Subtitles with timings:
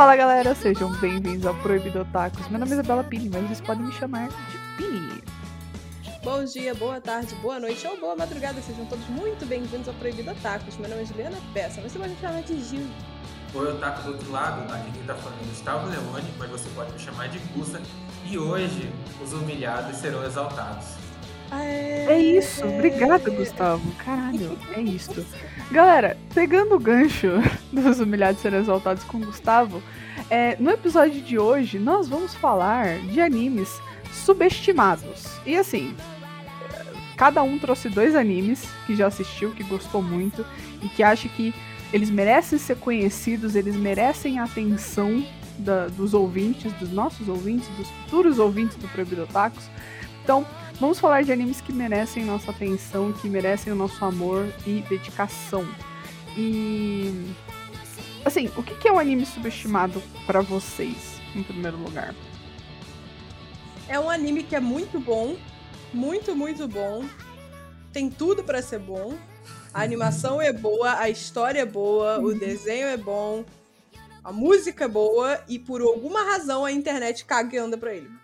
[0.00, 2.48] Fala galera, sejam bem-vindos ao Proibido Otakus.
[2.48, 5.22] Meu nome é Isabela Pini, mas vocês podem me chamar de Pini.
[6.24, 10.30] Bom dia, boa tarde, boa noite ou boa madrugada, sejam todos muito bem-vindos ao Proibido
[10.30, 10.78] Otakus.
[10.78, 12.86] Meu nome é Juliana Peça, mas você pode me chamar de Gil.
[13.52, 16.92] Oi, Otaku do outro lado, aqui quem tá falando é Gustavo Leone, mas você pode
[16.92, 17.82] me chamar de Gussa.
[18.24, 18.90] E hoje,
[19.22, 21.09] os humilhados serão exaltados.
[21.52, 23.90] É isso, obrigado Gustavo.
[24.04, 25.24] Caralho, é isso.
[25.70, 27.28] Galera, pegando o gancho
[27.72, 29.82] dos humilhados serem exaltados com o Gustavo,
[30.28, 33.80] é, no episódio de hoje nós vamos falar de animes
[34.12, 35.24] subestimados.
[35.46, 35.94] E assim,
[37.16, 40.44] cada um trouxe dois animes que já assistiu, que gostou muito
[40.82, 41.54] e que acha que
[41.92, 45.24] eles merecem ser conhecidos, eles merecem a atenção
[45.58, 49.64] da, dos ouvintes, dos nossos ouvintes, dos futuros ouvintes do Proibido Otakus.
[50.22, 50.46] Então,
[50.80, 55.68] Vamos falar de animes que merecem nossa atenção, que merecem o nosso amor e dedicação.
[56.34, 57.34] E.
[58.24, 62.14] Assim, o que é um anime subestimado para vocês, em primeiro lugar?
[63.88, 65.36] É um anime que é muito bom,
[65.92, 67.04] muito, muito bom.
[67.92, 69.18] Tem tudo para ser bom.
[69.74, 73.44] A animação é boa, a história é boa, o desenho é bom,
[74.24, 78.19] a música é boa e por alguma razão a internet caga e anda pra ele.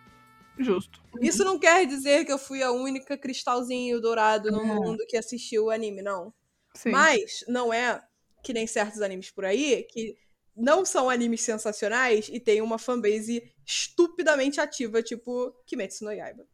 [0.59, 1.03] Justo.
[1.21, 5.65] Isso não quer dizer que eu fui a única cristalzinho dourado no mundo que assistiu
[5.67, 6.33] o anime, não.
[6.75, 6.91] Sim.
[6.91, 8.03] Mas não é
[8.43, 10.17] que nem certos animes por aí que
[10.57, 16.47] não são animes sensacionais e tem uma fanbase estupidamente ativa, tipo Kimetsu no Yaiba.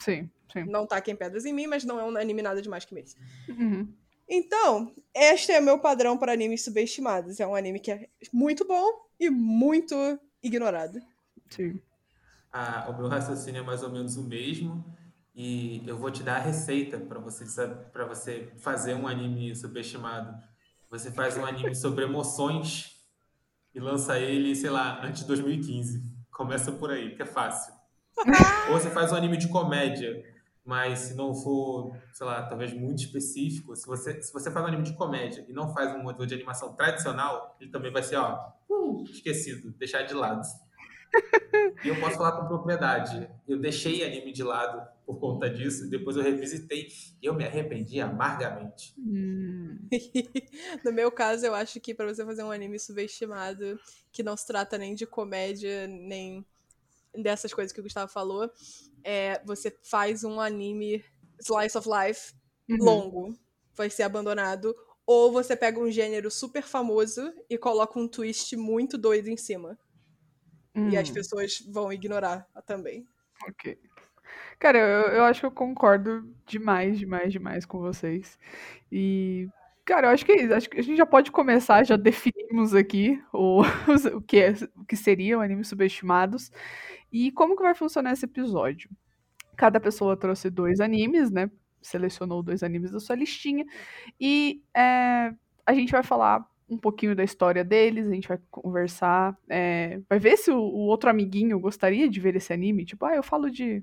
[0.00, 0.64] Sim, sim.
[0.64, 2.90] Não tá aqui em Pedras em Mim, mas não é um anime nada demais que
[2.90, 3.16] Kimetsu.
[3.48, 3.92] Uhum.
[4.28, 7.40] Então, este é o meu padrão para animes subestimados.
[7.40, 8.86] É um anime que é muito bom
[9.18, 9.96] e muito
[10.42, 11.00] ignorado.
[11.48, 11.80] Sim.
[12.52, 14.84] Ah, o meu raciocínio é mais ou menos o mesmo.
[15.34, 17.44] E eu vou te dar a receita para você,
[17.92, 20.36] pra você fazer um anime subestimado.
[20.90, 22.96] Você faz um anime sobre emoções
[23.74, 26.02] e lança ele, sei lá, antes de 2015.
[26.32, 27.72] Começa por aí, que é fácil.
[28.68, 30.24] Ou você faz um anime de comédia,
[30.64, 34.68] mas se não for, sei lá, talvez muito específico, se você, se você faz um
[34.68, 38.16] anime de comédia e não faz um modelo de animação tradicional, ele também vai ser,
[38.16, 40.42] ó, uh, esquecido, deixar de lado.
[41.84, 43.28] E eu posso falar com propriedade.
[43.46, 46.88] Eu deixei anime de lado por conta disso, depois eu revisitei
[47.22, 48.94] e eu me arrependi amargamente.
[48.98, 49.78] Hum.
[50.84, 53.78] no meu caso, eu acho que para você fazer um anime subestimado,
[54.10, 56.44] que não se trata nem de comédia, nem
[57.14, 58.50] dessas coisas que o Gustavo falou,
[59.04, 61.04] é, você faz um anime
[61.40, 62.32] slice of life
[62.68, 62.84] Uhum.
[62.84, 63.38] longo,
[63.74, 64.76] vai ser abandonado,
[65.06, 69.78] ou você pega um gênero super famoso e coloca um twist muito doido em cima.
[70.84, 73.06] E as Hum, pessoas vão ignorar também.
[73.48, 73.78] ok.
[74.58, 78.38] Cara, eu, eu acho que eu concordo demais, demais, demais com vocês.
[78.92, 79.48] E,
[79.84, 80.54] cara, eu acho que é isso.
[80.54, 83.62] Acho que a gente já pode começar, já definimos aqui o,
[84.16, 86.50] o que, é, o que seriam animes subestimados
[87.12, 88.90] e como que vai funcionar esse episódio.
[89.56, 91.50] Cada pessoa trouxe dois animes, né?
[91.82, 93.66] Selecionou dois animes da sua listinha.
[94.20, 95.34] E é,
[95.66, 100.18] a gente vai falar um pouquinho da história deles, a gente vai conversar, é, vai
[100.18, 102.84] ver se o, o outro amiguinho gostaria de ver esse anime.
[102.84, 103.82] Tipo, ah, eu falo de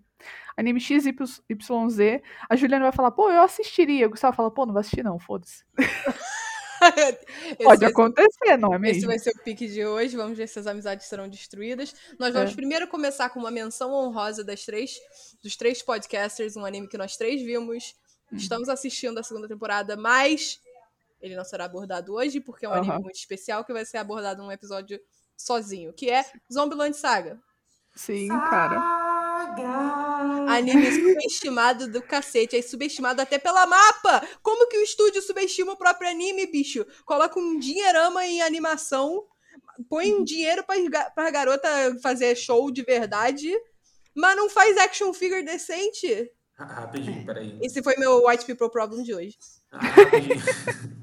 [0.55, 4.07] anime XYZ, a Juliana vai falar, pô, eu assistiria.
[4.07, 5.63] O Gustavo fala, pô, não vai assistir não, foda-se.
[6.85, 9.07] Esse Pode vai ser- acontecer, não é Esse mesmo?
[9.07, 10.17] vai ser o pique de hoje.
[10.17, 11.95] Vamos ver se as amizades serão destruídas.
[12.19, 12.55] Nós vamos É.
[12.55, 14.93] primeiro começar com uma menção honrosa das três,
[15.41, 17.95] dos três podcasters, um anime que nós três vimos.
[18.31, 18.35] Hum.
[18.35, 20.59] Estamos assistindo a segunda temporada, mas
[21.25, 23.01] ele não será abordado hoje, porque é um anime Aham.
[23.01, 24.99] muito especial que vai ser abordado num episódio
[25.35, 27.39] sozinho, que é Zombieland Saga.
[27.95, 28.79] Sim, cara.
[30.49, 32.55] Anime subestimado do cacete.
[32.57, 34.27] É subestimado até pela mapa.
[34.41, 36.85] Como que o estúdio subestima o próprio anime, bicho?
[37.05, 39.25] Coloca um dinheirama em animação,
[39.89, 41.67] põe um dinheiro pra, pra garota
[42.01, 43.51] fazer show de verdade,
[44.13, 46.31] mas não faz action figure decente.
[46.57, 47.57] Ra- Rapidinho, peraí.
[47.61, 49.37] Esse foi meu White People Problem de hoje.
[49.71, 50.35] Ah, rapidinho.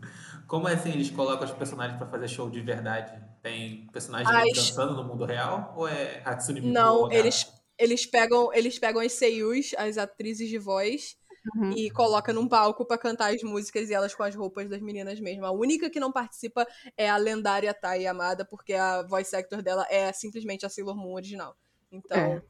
[0.52, 3.18] Como é assim eles colocam os personagens pra fazer show de verdade?
[3.42, 5.72] Tem personagem As- dançando no mundo real?
[5.74, 6.74] Ou é Hatsune Miku?
[6.74, 11.16] Não, eles, eles pegam eles pegam as seiyus, as atrizes de voz,
[11.56, 11.72] Uhum.
[11.72, 15.18] e coloca num palco pra cantar as músicas e elas com as roupas das meninas
[15.20, 15.46] mesmo.
[15.46, 16.66] A única que não participa
[16.98, 21.14] é a lendária Tai Amada, porque a voice actor dela é simplesmente a Sailor Moon
[21.14, 21.56] original.
[21.90, 22.42] Então,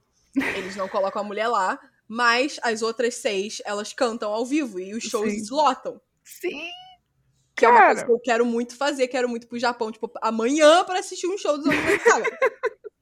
[0.56, 1.78] eles não colocam a mulher lá,
[2.08, 5.54] mas as outras seis, elas cantam ao vivo e os shows Sim.
[5.54, 6.00] lotam.
[6.24, 6.68] Sim,
[7.62, 7.90] Que é uma Cara.
[7.92, 11.38] coisa que eu quero muito fazer, quero muito pro Japão, tipo, amanhã pra assistir um
[11.38, 12.38] show do Zombie Saga.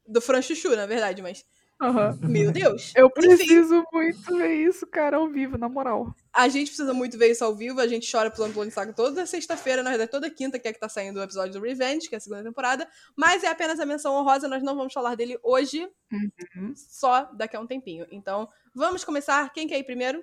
[0.06, 1.44] do Fran Chuchu, na verdade, mas
[1.82, 2.18] Aham.
[2.24, 2.92] Meu Deus.
[2.94, 3.14] Eu Enfim.
[3.36, 6.14] preciso muito ver isso, cara, ao vivo, na moral.
[6.30, 9.24] A gente precisa muito ver isso ao vivo, a gente chora pelo Plano Saga toda
[9.24, 12.14] sexta-feira, na verdade toda quinta, que é que tá saindo o episódio do Revenge, que
[12.14, 12.86] é a segunda temporada,
[13.16, 16.74] mas é apenas a menção honrosa, nós não vamos falar dele hoje, Uhum.
[16.76, 18.06] só daqui a um tempinho.
[18.10, 19.50] Então, vamos começar.
[19.54, 20.22] Quem quer ir primeiro?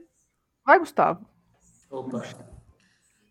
[0.63, 1.25] Vai, Gustavo.
[1.89, 2.21] Opa.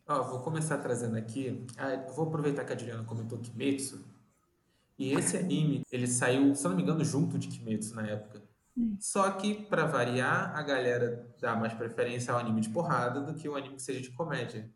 [0.09, 1.67] Ó, vou começar trazendo aqui.
[1.77, 4.05] ah, vou aproveitar que a Juliana comentou Kimetsu.
[4.99, 8.43] E esse anime, ele saiu, se não me engano, junto de Kimetsu na época.
[9.01, 13.49] Só que, pra variar, a galera dá mais preferência ao anime de porrada do que
[13.49, 14.71] o anime que seja de comédia.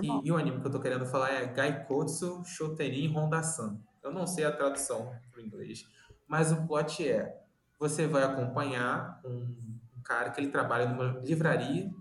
[0.00, 3.78] E, e o anime que eu tô querendo falar é Gaikotsu Shoterin Honda-san.
[4.02, 5.86] Eu não sei a tradução pro inglês,
[6.26, 7.42] mas o plot é:
[7.78, 9.54] você vai acompanhar um,
[9.98, 11.92] um cara que ele trabalha numa livraria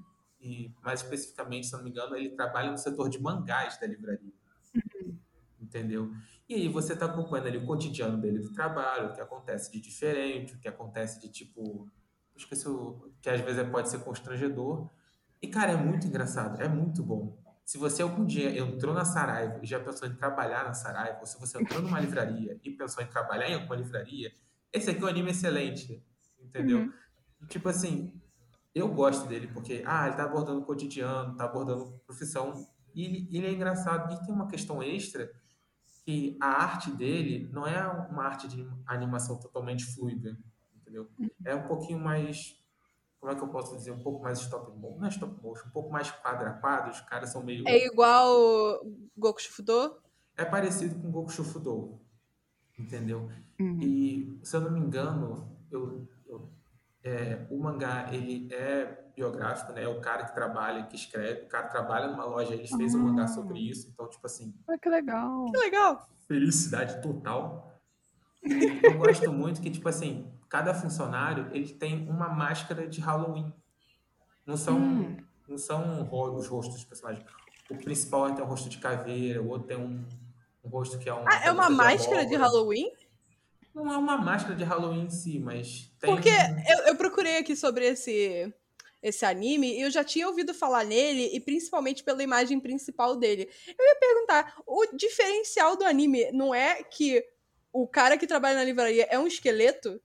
[0.42, 4.34] e, mais especificamente, se não me engano, ele trabalha no setor de mangás da livraria.
[5.60, 6.12] Entendeu?
[6.50, 9.80] E aí você tá acompanhando ali o cotidiano dele do trabalho, o que acontece de
[9.80, 11.88] diferente, o que acontece de tipo.
[12.36, 13.10] Esqueci o.
[13.22, 14.90] que às vezes pode ser constrangedor.
[15.42, 17.40] E, cara, é muito engraçado, é muito bom.
[17.64, 21.26] Se você algum dia entrou na Saraiva e já pensou em trabalhar na Saraiva, ou
[21.26, 24.32] se você entrou numa livraria e pensou em trabalhar em alguma livraria,
[24.74, 26.04] esse aqui é um anime excelente,
[26.40, 26.80] entendeu?
[26.80, 27.48] Uhum.
[27.48, 28.14] Tipo assim,
[28.74, 32.54] eu gosto dele porque, ah, ele tá abordando o cotidiano, tá abordando profissão,
[32.94, 34.14] e ele, ele é engraçado.
[34.14, 35.32] E tem uma questão extra
[36.06, 40.38] que a arte dele não é uma arte de animação totalmente fluida,
[40.76, 41.10] entendeu?
[41.46, 42.60] É um pouquinho mais,
[43.20, 45.68] como é que eu posso dizer, um pouco mais stop motion, não é stop motion,
[45.68, 47.64] um pouco mais quadra a quadro, os caras são meio...
[47.68, 48.84] É igual
[49.16, 50.02] Goku Shufudo?
[50.36, 52.02] É parecido com Goku Shufudo,
[52.80, 53.30] entendeu?
[53.60, 53.80] Uhum.
[53.80, 56.08] E, se eu não me engano, eu-
[57.04, 59.84] é, o mangá, ele é biográfico, né?
[59.84, 63.00] É o cara que trabalha, que escreve, o cara trabalha numa loja, ele fez um
[63.04, 65.46] mangá sobre isso, então, tipo assim, Ah, que legal.
[65.52, 66.08] Que legal.
[66.28, 67.68] felicidade total.
[68.44, 73.54] E eu gosto muito que, tipo assim, cada funcionário, ele tem uma máscara de Halloween.
[74.46, 75.18] Não são, Hum.
[75.48, 77.24] não são os rostos dos personagens.
[77.70, 80.04] O principal tem um rosto de caveira, o outro tem um,
[80.64, 81.24] um rosto que é um...
[81.28, 82.92] Ah, é uma máscara de Halloween?
[83.74, 86.14] Não é uma máscara de Halloween em si, mas tem...
[86.14, 88.54] Porque eu, eu procurei aqui sobre esse,
[89.02, 93.50] esse anime e eu já tinha ouvido falar nele, e principalmente pela imagem principal dele.
[93.68, 97.26] Eu ia perguntar: o diferencial do anime não é que
[97.72, 100.02] o cara que trabalha na livraria é um esqueleto?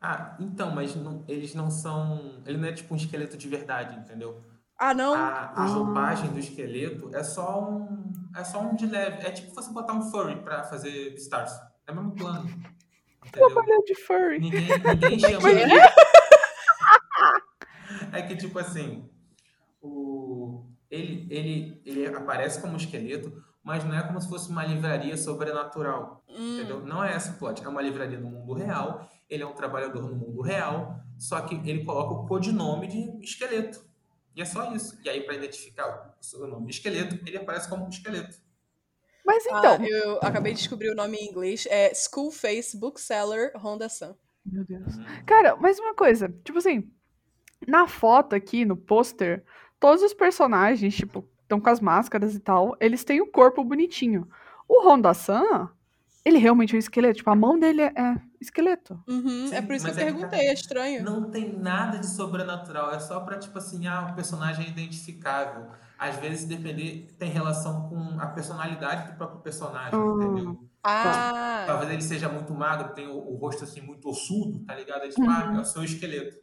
[0.00, 2.42] Ah, então, mas não- eles não são...
[2.44, 4.42] Ele não é tipo um esqueleto de verdade, entendeu?
[4.76, 5.14] Ah, não?
[5.14, 8.10] A, a roupagem do esqueleto é só um...
[8.34, 9.24] É só um de leve.
[9.24, 11.52] É tipo você botar um furry pra fazer Beastars.
[11.86, 12.48] É o mesmo plano.
[13.30, 14.38] Trabalhar de furry.
[14.40, 15.78] Ninguém, ninguém chama que de...
[15.78, 15.94] é?
[18.12, 19.08] É que, tipo assim,
[19.80, 20.66] o...
[20.90, 23.32] ele, ele, ele aparece como um esqueleto,
[23.62, 26.22] mas não é como se fosse uma livraria sobrenatural.
[26.28, 26.58] Hum.
[26.58, 26.80] Entendeu?
[26.84, 27.64] Não é esse o plot.
[27.64, 31.54] É uma livraria no mundo real, ele é um trabalhador no mundo real, só que
[31.68, 33.80] ele coloca o codinome de esqueleto.
[34.34, 34.98] E é só isso.
[35.04, 38.36] E aí, para identificar o seu nome de esqueleto, ele aparece como um esqueleto.
[39.24, 39.86] Mas Ah, então.
[39.86, 41.66] eu acabei de descobrir o nome em inglês.
[41.70, 44.16] É School Face Bookseller Honda-san.
[44.44, 44.96] Meu Deus.
[45.24, 46.90] Cara, mas uma coisa, tipo assim,
[47.66, 49.44] na foto aqui, no pôster,
[49.78, 54.28] todos os personagens, tipo, estão com as máscaras e tal, eles têm o corpo bonitinho.
[54.68, 55.70] O Honda-san,
[56.24, 59.00] ele realmente é um esqueleto, tipo, a mão dele é, é esqueleto.
[59.08, 61.04] Uhum, Sim, é por isso que eu é que perguntei, é estranho.
[61.04, 65.66] Não tem nada de sobrenatural, é só pra, tipo assim, ah, o personagem é identificável.
[66.08, 70.14] Às vezes, depender, tem relação com a personalidade do próprio personagem, Ah.
[70.16, 70.68] entendeu?
[70.84, 75.02] Ah, Talvez ele seja muito magro, tem o, o rosto assim muito ossudo, tá ligado?
[75.02, 76.36] Aí, tipo, ah, é o seu esqueleto.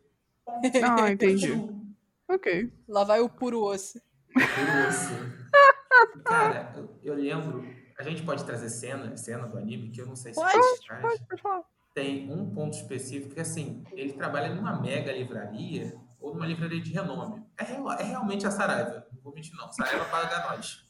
[0.47, 1.51] Ah, entendi.
[1.51, 1.81] Ossudo,
[2.29, 2.71] Ok.
[2.87, 3.99] lá vai o puro osso.
[4.33, 6.23] puro osso.
[6.23, 7.65] Cara, eu, eu lembro,
[7.99, 10.57] a gente pode trazer cena, cena do anime, que eu não sei se Pode.
[11.01, 11.63] Pode, pode falar.
[11.93, 16.91] tem um ponto específico que, assim, ele trabalha numa mega livraria ou numa livraria de
[16.91, 17.43] renome.
[17.57, 19.71] É, é realmente a Saraiva, não vou mentir não.
[19.71, 20.85] Saraiva paga nós.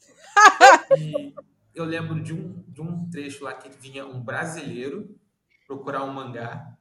[0.98, 1.32] E
[1.72, 5.16] eu lembro de um, de um trecho lá que vinha um brasileiro
[5.66, 6.76] procurar um mangá.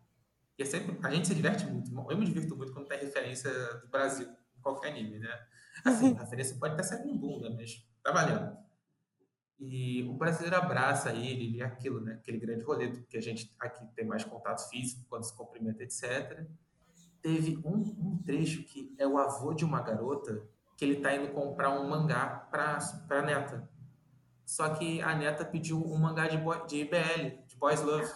[0.58, 1.92] E é sempre, a gente se diverte muito.
[2.10, 5.30] Eu me divirto muito quando tem referência do Brasil em qualquer anime, né?
[5.86, 8.58] Assim, a referência pode até ser um bunda, mas tá valendo.
[9.60, 12.14] E o brasileiro abraça ele, e aquilo, né?
[12.14, 16.48] Aquele grande rolê, porque a gente aqui tem mais contato físico quando se cumprimenta, etc.
[17.22, 20.42] Teve um, um trecho que é o avô de uma garota
[20.78, 23.70] que ele tá indo comprar um mangá pra, pra neta.
[24.46, 28.10] Só que a neta pediu um mangá de, boy, de IBL, de Boys Love.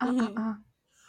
[0.00, 0.34] Ah, Uhum.
[0.36, 0.58] ah,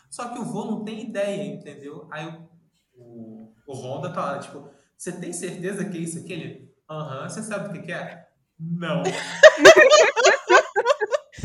[0.09, 2.07] Só que o vô não tem ideia, entendeu?
[2.11, 2.47] Aí o,
[2.95, 6.33] o, o Honda tá lá, tipo, você tem certeza que é isso aqui?
[6.33, 8.27] Ele, aham, você sabe o que, que é?
[8.59, 9.01] Não.
[9.01, 9.03] ah.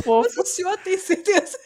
[0.07, 1.59] Mas o senhor tem certeza?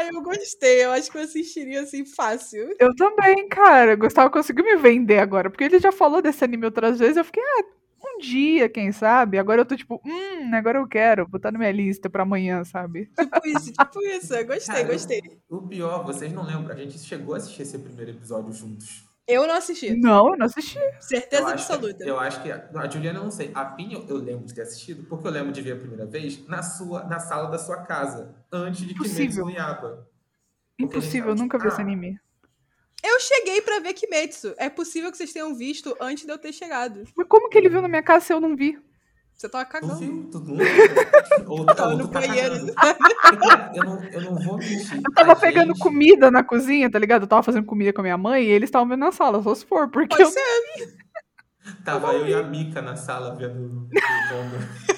[0.00, 0.84] Ai, eu gostei.
[0.84, 2.74] Eu acho que eu assistiria assim fácil.
[2.78, 3.94] Eu também, cara.
[3.94, 7.18] Gustavo conseguiu me vender agora, porque ele já falou desse anime outras vezes.
[7.18, 7.64] Eu fiquei, ah,
[8.02, 9.38] um dia, quem sabe?
[9.38, 13.10] Agora eu tô tipo, hum, agora eu quero botar na minha lista pra amanhã, sabe?
[13.18, 14.46] Tipo isso, tipo isso.
[14.46, 15.20] Gostei, Cara, gostei.
[15.50, 19.09] O, o pior, vocês não lembram, a gente chegou a assistir esse primeiro episódio juntos.
[19.30, 19.96] Eu não assisti.
[19.96, 20.78] Não, eu não assisti.
[21.00, 22.04] Certeza eu acho absoluta.
[22.04, 22.50] Que, eu acho que.
[22.50, 23.50] A Juliana eu não sei.
[23.54, 26.44] A Pinha eu, lembro de ter assistido, porque eu lembro de ver a primeira vez
[26.46, 29.44] na, sua, na sala da sua casa, antes de Kimetsu Impossível.
[29.44, 30.08] no Yaba.
[30.78, 32.18] Impossível, eu nunca vi tipo, esse ah, anime.
[33.02, 34.54] Eu cheguei pra ver Kimetsu.
[34.58, 37.04] É possível que vocês tenham visto antes de eu ter chegado.
[37.16, 38.78] Mas como que ele viu na minha casa se eu não vi?
[39.40, 39.96] Você tava cagando.
[39.96, 40.28] viu?
[40.30, 41.46] Tu não lembra?
[41.48, 42.54] Ou, Tava ou no tá banheiro.
[43.74, 44.96] Eu não, eu não vou mentir.
[44.96, 47.22] Eu tava pegando gente- comida na cozinha, tá ligado?
[47.22, 49.54] Eu tava fazendo comida com a minha mãe e eles estavam vendo na sala, só
[49.54, 50.30] se for, porque Pode eu...
[50.30, 50.98] ser.
[51.86, 53.88] Tava eu e a Mika na sala vendo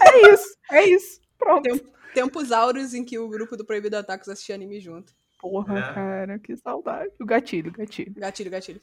[0.01, 1.21] é isso, é isso.
[1.39, 1.63] Pronto.
[1.63, 5.13] Tem- Tempos áureos em que o grupo do Proibido Atacos assistia anime junto.
[5.41, 5.93] Porra, É.
[5.95, 7.13] cara, que saudade.
[7.21, 8.13] O gatilho, gatilho.
[8.17, 8.81] Gatilho, gatilho.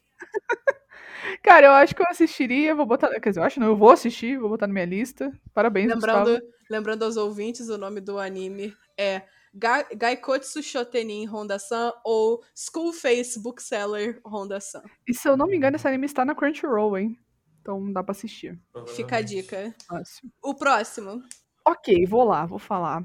[1.44, 3.10] Cara, eu acho que eu assistiria, vou botar.
[3.20, 5.32] Quer dizer, eu acho não, eu vou assistir, vou botar na minha lista.
[5.54, 6.54] Parabéns, Lembrando, Gustavo.
[6.70, 9.24] lembrando aos ouvintes, o nome do anime é
[9.54, 14.84] Ga Gaikotsu Shotenin Honda-san ou School Face Bookseller Honda-san.
[15.08, 17.20] E se eu não me engano, esse anime está na Crunchyroll, hein?
[17.62, 18.60] Então dá pra assistir.
[18.96, 19.74] Fica a dica.
[19.88, 20.30] Fácil.
[20.42, 21.22] O próximo.
[21.68, 23.04] Ok, vou lá, vou falar.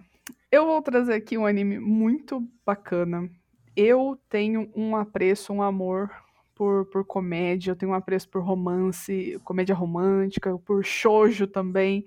[0.50, 3.28] Eu vou trazer aqui um anime muito bacana.
[3.76, 6.11] Eu tenho um apreço, um amor
[6.54, 12.06] por, por comédia, eu tenho um apreço por romance, comédia romântica, por shoujo também.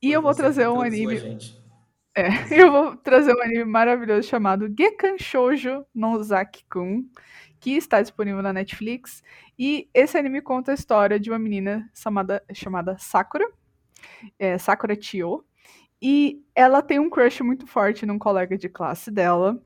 [0.00, 1.38] E eu vou trazer um anime.
[2.14, 7.04] É, eu vou trazer um anime maravilhoso chamado Gekan Shoujo no Zaki-kun,
[7.58, 9.22] que está disponível na Netflix.
[9.58, 13.46] E esse anime conta a história de uma menina chamada, chamada Sakura,
[14.38, 15.44] é, Sakura Chio,
[16.00, 19.60] e ela tem um crush muito forte num colega de classe dela,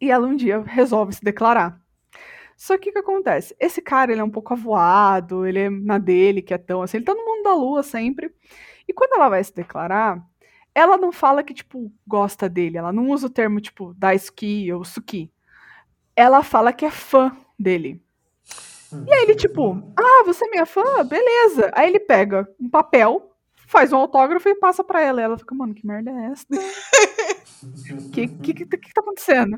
[0.00, 1.80] e ela um dia resolve se declarar.
[2.58, 3.54] Só que o que acontece?
[3.60, 7.14] Esse cara, ele é um pouco avoado, ele é na dele, quietão, assim, ele tá
[7.14, 8.34] no mundo da lua sempre.
[8.88, 10.20] E quando ela vai se declarar,
[10.74, 12.76] ela não fala que, tipo, gosta dele.
[12.76, 15.30] Ela não usa o termo, tipo, daisuki ou suki.
[16.16, 18.02] Ela fala que é fã dele.
[19.06, 21.04] E aí ele, tipo, ah, você é minha fã?
[21.04, 21.70] Beleza.
[21.74, 23.36] Aí ele pega um papel,
[23.68, 25.20] faz um autógrafo e passa pra ela.
[25.20, 26.46] E ela fica, mano, que merda é essa?
[26.50, 29.56] O que, que, que, que tá acontecendo?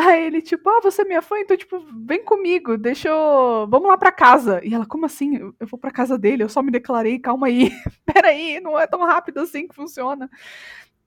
[0.00, 1.40] Aí ele, tipo, ah, você é minha fã?
[1.40, 3.66] Então, tipo, vem comigo, deixa eu...
[3.68, 4.60] Vamos lá pra casa.
[4.64, 5.52] E ela, como assim?
[5.58, 7.72] Eu, vou pra casa dele, eu só me declarei, calma aí.
[8.06, 10.30] Peraí, não é tão rápido assim que funciona.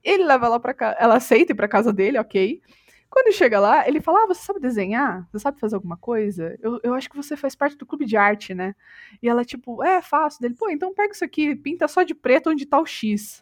[0.03, 2.61] Ele leva ela pra casa, ela aceita ir pra casa dele, ok.
[3.09, 5.25] Quando chega lá, ele fala, ah, você sabe desenhar?
[5.31, 6.57] Você sabe fazer alguma coisa?
[6.61, 8.75] Eu, eu acho que você faz parte do clube de arte, né?
[9.23, 10.41] E ela, tipo, é, faço.
[10.41, 13.41] Dele, pô, então pega isso aqui, pinta só de preto onde tá o X.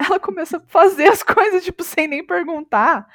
[0.00, 3.06] Ela começa a fazer as coisas, tipo, sem nem perguntar.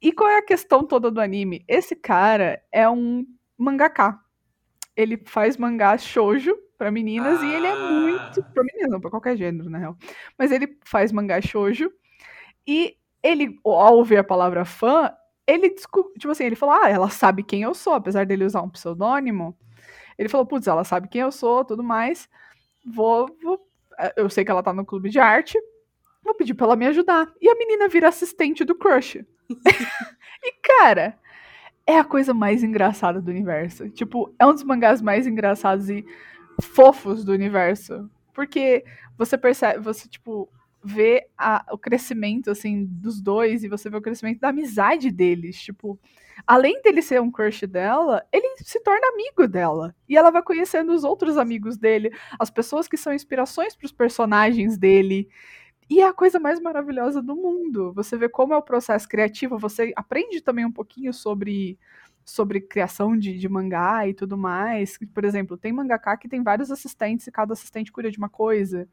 [0.00, 1.64] E qual é a questão toda do anime?
[1.68, 3.26] Esse cara é um
[3.56, 4.20] mangaká.
[4.96, 7.90] Ele faz mangá shoujo pra meninas e ele é Ah.
[7.92, 8.42] muito.
[8.54, 9.96] Pra meninas, não, pra qualquer gênero, na real.
[10.38, 11.90] Mas ele faz mangá shoujo.
[12.66, 15.12] E ele, ao ouvir a palavra fã,
[15.46, 16.14] ele descobriu.
[16.18, 19.56] Tipo assim, ele falou: Ah, ela sabe quem eu sou, apesar dele usar um pseudônimo.
[20.18, 22.28] Ele falou: Putz, ela sabe quem eu sou, tudo mais.
[22.86, 23.66] Vou, vou.
[24.16, 25.58] Eu sei que ela tá no clube de arte.
[26.22, 27.32] Vou pedir pra ela me ajudar.
[27.40, 29.24] E a menina vira assistente do crush.
[30.44, 31.18] E, cara,
[31.86, 33.88] é a coisa mais engraçada do universo.
[33.90, 36.04] Tipo, é um dos mangás mais engraçados e
[36.62, 38.10] fofos do universo.
[38.34, 38.84] Porque
[39.18, 40.48] você percebe, você, tipo,
[40.84, 45.60] vê a- o crescimento, assim, dos dois e você vê o crescimento da amizade deles.
[45.60, 45.98] Tipo,
[46.46, 49.94] além dele ser um crush dela, ele se torna amigo dela.
[50.08, 53.92] E ela vai conhecendo os outros amigos dele, as pessoas que são inspirações para os
[53.92, 55.28] personagens dele.
[55.90, 57.92] E é a coisa mais maravilhosa do mundo.
[57.94, 61.78] Você vê como é o processo criativo, você aprende também um pouquinho sobre
[62.24, 64.98] sobre criação de, de mangá e tudo mais.
[65.14, 68.86] Por exemplo, tem mangaká que tem vários assistentes e cada assistente cuida de uma coisa.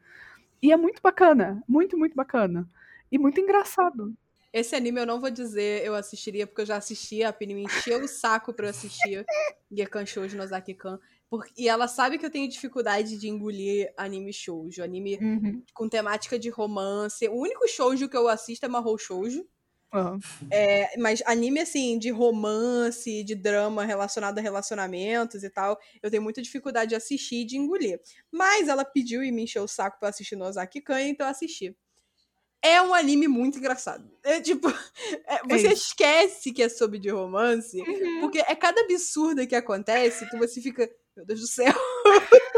[0.62, 2.68] E é muito bacana, muito, muito bacana.
[3.12, 4.16] E muito engraçado.
[4.54, 7.64] Esse anime eu não vou dizer eu assistiria, porque eu já assisti, a Pini me
[7.64, 9.26] encheu o saco pra eu assistir
[9.70, 10.98] Gekan Shoujo no Zaki-kan.
[11.38, 15.64] Porque- E ela sabe que eu tenho dificuldade de engolir anime shoujo, anime Uhum.
[15.74, 17.28] com temática de romance.
[17.28, 19.46] O único shoujo que eu assisto é Mahou Shoujo.
[19.94, 20.20] Aham.
[20.52, 26.22] É, mas anime, assim, de romance, de drama relacionado a relacionamentos e tal, eu tenho
[26.22, 28.00] muita dificuldade de assistir e de engolir.
[28.32, 31.32] Mas ela pediu e me encheu o saco pra assistir no Ozaki Kan, então eu
[31.32, 31.76] assisti.
[32.62, 34.10] É um anime muito engraçado.
[34.24, 34.68] É tipo,
[35.28, 35.74] é, você isso.
[35.86, 37.78] esquece que é sobre de romance,
[38.20, 41.74] porque é cada absurda que acontece que você fica, meu Deus do céu.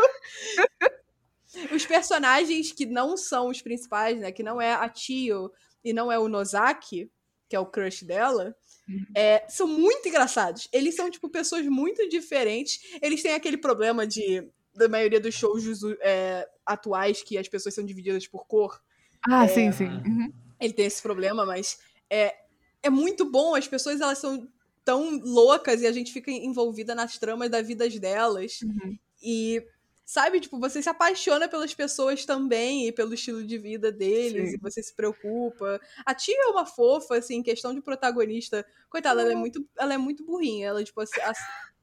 [1.71, 4.31] os personagens que não são os principais, né?
[4.31, 5.51] Que não é a Tio
[5.83, 7.09] e não é o Nozaki,
[7.49, 8.55] que é o crush dela,
[8.87, 9.05] uhum.
[9.15, 10.67] é, são muito engraçados.
[10.71, 12.79] Eles são, tipo, pessoas muito diferentes.
[13.01, 15.63] Eles têm aquele problema de, da maioria dos shows
[16.01, 18.81] é, atuais, que as pessoas são divididas por cor.
[19.27, 19.87] Ah, é, sim, sim.
[19.87, 20.33] Uhum.
[20.59, 22.35] Ele tem esse problema, mas é,
[22.83, 23.55] é muito bom.
[23.55, 24.47] As pessoas, elas são
[24.87, 28.61] tão loucas e a gente fica envolvida nas tramas das vidas delas.
[28.61, 28.97] Uhum.
[29.21, 29.61] E
[30.05, 30.39] sabe?
[30.39, 34.55] Tipo, você se apaixona pelas pessoas também e pelo estilo de vida deles, Sim.
[34.55, 35.77] e você se preocupa.
[36.05, 38.65] A tia é uma fofa, assim, questão de protagonista.
[38.89, 40.67] Coitada, ela é muito, ela é muito burrinha.
[40.67, 41.19] Ela, tipo, assim,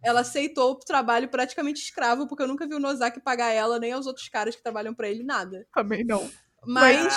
[0.02, 3.92] ela aceitou o trabalho praticamente escravo, porque eu nunca vi o Nozaki pagar ela, nem
[3.92, 5.66] aos outros caras que trabalham para ele, nada.
[5.74, 6.26] Também não.
[6.64, 7.14] Mas.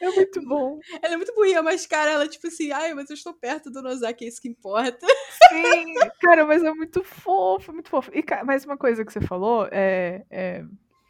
[0.00, 0.78] É muito bom.
[1.02, 3.82] Ela é muito burrinha, mas, cara, ela, tipo assim, ai, mas eu estou perto do
[3.82, 5.06] Nozaki, é isso que importa.
[5.48, 8.10] Sim, cara, mas é muito fofo, muito fofo.
[8.14, 10.64] E, mais uma coisa que você falou é, é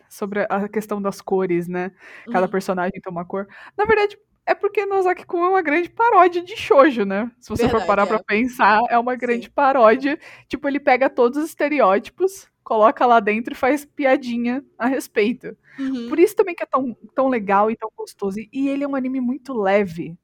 [0.09, 1.91] sobre a questão das cores, né?
[2.27, 2.51] Cada uhum.
[2.51, 3.49] personagem tem uma cor.
[3.77, 7.31] Na verdade, é porque Nozaki Kun é uma grande paródia de shoujo, né?
[7.41, 8.07] Se você verdade, for parar é.
[8.07, 9.53] pra pensar, é uma grande Sim.
[9.53, 10.19] paródia.
[10.47, 15.57] Tipo, ele pega todos os estereótipos coloca lá dentro e faz piadinha a respeito.
[15.79, 16.09] Uhum.
[16.09, 18.41] Por isso também que é tão, tão legal e tão gostoso.
[18.41, 20.19] E ele é um anime muito leve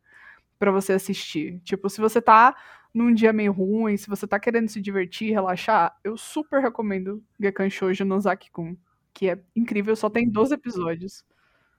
[0.59, 1.61] para você assistir.
[1.61, 2.57] Tipo, se você tá
[2.93, 7.71] num dia meio ruim, se você tá querendo se divertir, relaxar, eu super recomendo Gekan
[7.71, 8.77] Shoujo no Zaki-kun,
[9.15, 11.25] que é incrível, só tem 12 episódios.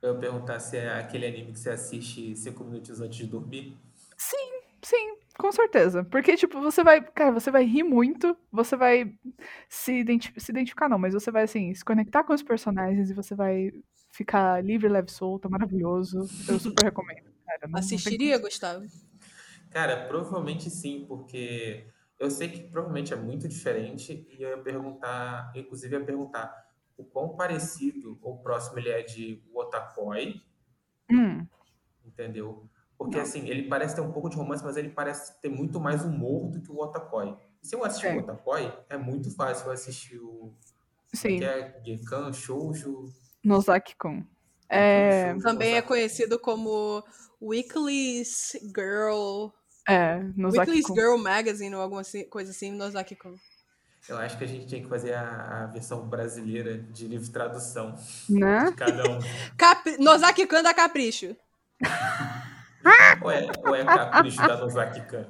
[0.00, 3.76] Eu ia perguntar se é aquele anime que você assiste 5 minutos antes de dormir.
[4.16, 5.16] Sim, sim.
[5.38, 6.04] Com certeza.
[6.04, 7.02] Porque, tipo, você vai.
[7.02, 9.12] Cara, você vai rir muito, você vai
[9.68, 13.14] se, identi se identificar, não, mas você vai, assim, se conectar com os personagens e
[13.14, 13.72] você vai
[14.12, 16.18] ficar livre, leve, solto, maravilhoso.
[16.48, 17.34] Eu super recomendo.
[17.44, 18.86] Cara, não, Assistiria, não Gustavo?
[19.70, 21.88] Cara, provavelmente sim, porque
[22.18, 26.64] eu sei que provavelmente é muito diferente e eu ia perguntar, inclusive ia perguntar
[26.96, 30.40] o quão parecido ou próximo ele é de Otakoi.
[31.10, 31.44] Hum.
[32.04, 32.70] Entendeu?
[32.96, 33.22] Porque, não.
[33.22, 36.50] assim, ele parece ter um pouco de romance, mas ele parece ter muito mais humor
[36.50, 37.36] do que o Otakoi.
[37.62, 38.16] E se eu assistir é.
[38.16, 40.54] o Otakoi, é muito fácil eu assistir o...
[41.12, 41.38] Sim.
[41.38, 43.06] Que é Gekan, Shoujo...
[43.44, 44.24] Nozaki-kun.
[44.68, 45.34] É...
[45.38, 47.04] Também é conhecido como
[47.42, 49.48] Weekly's Girl...
[49.86, 50.72] É, Nozaki-kun.
[50.72, 53.36] Weekly's Girl Magazine ou alguma coisa assim, Nozaki-kun.
[54.08, 57.32] Eu acho que a gente tinha que fazer a, a versão brasileira de livro de
[57.32, 57.94] tradução.
[58.28, 58.66] Né?
[58.66, 59.18] De cada um.
[59.58, 59.96] Cap...
[59.98, 61.34] Nozaki-kun da Capricho.
[63.22, 65.26] ou, é, ou é Capricho da Nozaki-kan?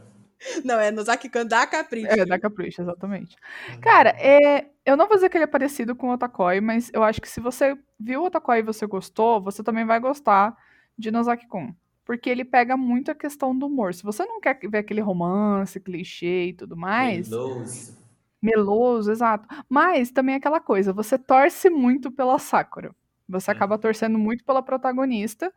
[0.65, 2.09] Não, é Nozaki-kan da Capricho.
[2.09, 3.37] É, da Capricho, exatamente.
[3.71, 3.81] Uhum.
[3.81, 7.03] Cara, é, eu não vou dizer que ele é parecido com o Otakoi, mas eu
[7.03, 10.57] acho que se você viu o Otakoi e você gostou, você também vai gostar
[10.99, 11.75] de Nozaki-kun.
[12.05, 13.95] Porque ele pega muito a questão do humor.
[13.95, 17.31] Se você não quer ver aquele romance, clichê e tudo mais.
[17.31, 17.99] Meloso.
[18.43, 19.49] Meloso, exato.
[19.69, 22.95] Mas também é aquela coisa, você torce muito pela Sakura.
[23.27, 23.57] Você uhum.
[23.57, 25.51] acaba torcendo muito pela protagonista.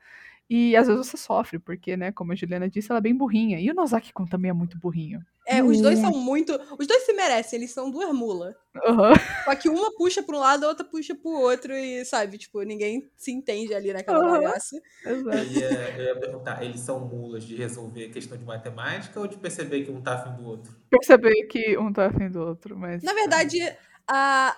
[0.49, 3.59] E às vezes você sofre, porque, né, como a Juliana disse, ela é bem burrinha.
[3.59, 5.21] E o Nozaki-kun também é muito burrinho.
[5.45, 6.51] É, os dois são muito.
[6.77, 8.53] Os dois se merecem, eles são duas mulas.
[8.75, 9.13] Uhum.
[9.45, 12.61] Só que uma puxa pra um lado, a outra puxa pro outro, e sabe, tipo,
[12.63, 14.31] ninguém se entende ali naquela uhum.
[14.31, 14.75] bagaça.
[15.05, 15.37] Exato.
[15.37, 19.37] Eu ia, eu ia perguntar, eles são mulas de resolver questão de matemática ou de
[19.37, 20.73] perceber que um tá afim do outro?
[20.89, 23.03] Perceber que um tá afim do outro, mas.
[23.03, 23.59] Na verdade,
[24.07, 24.55] a...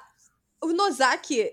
[0.62, 1.52] o Nozaki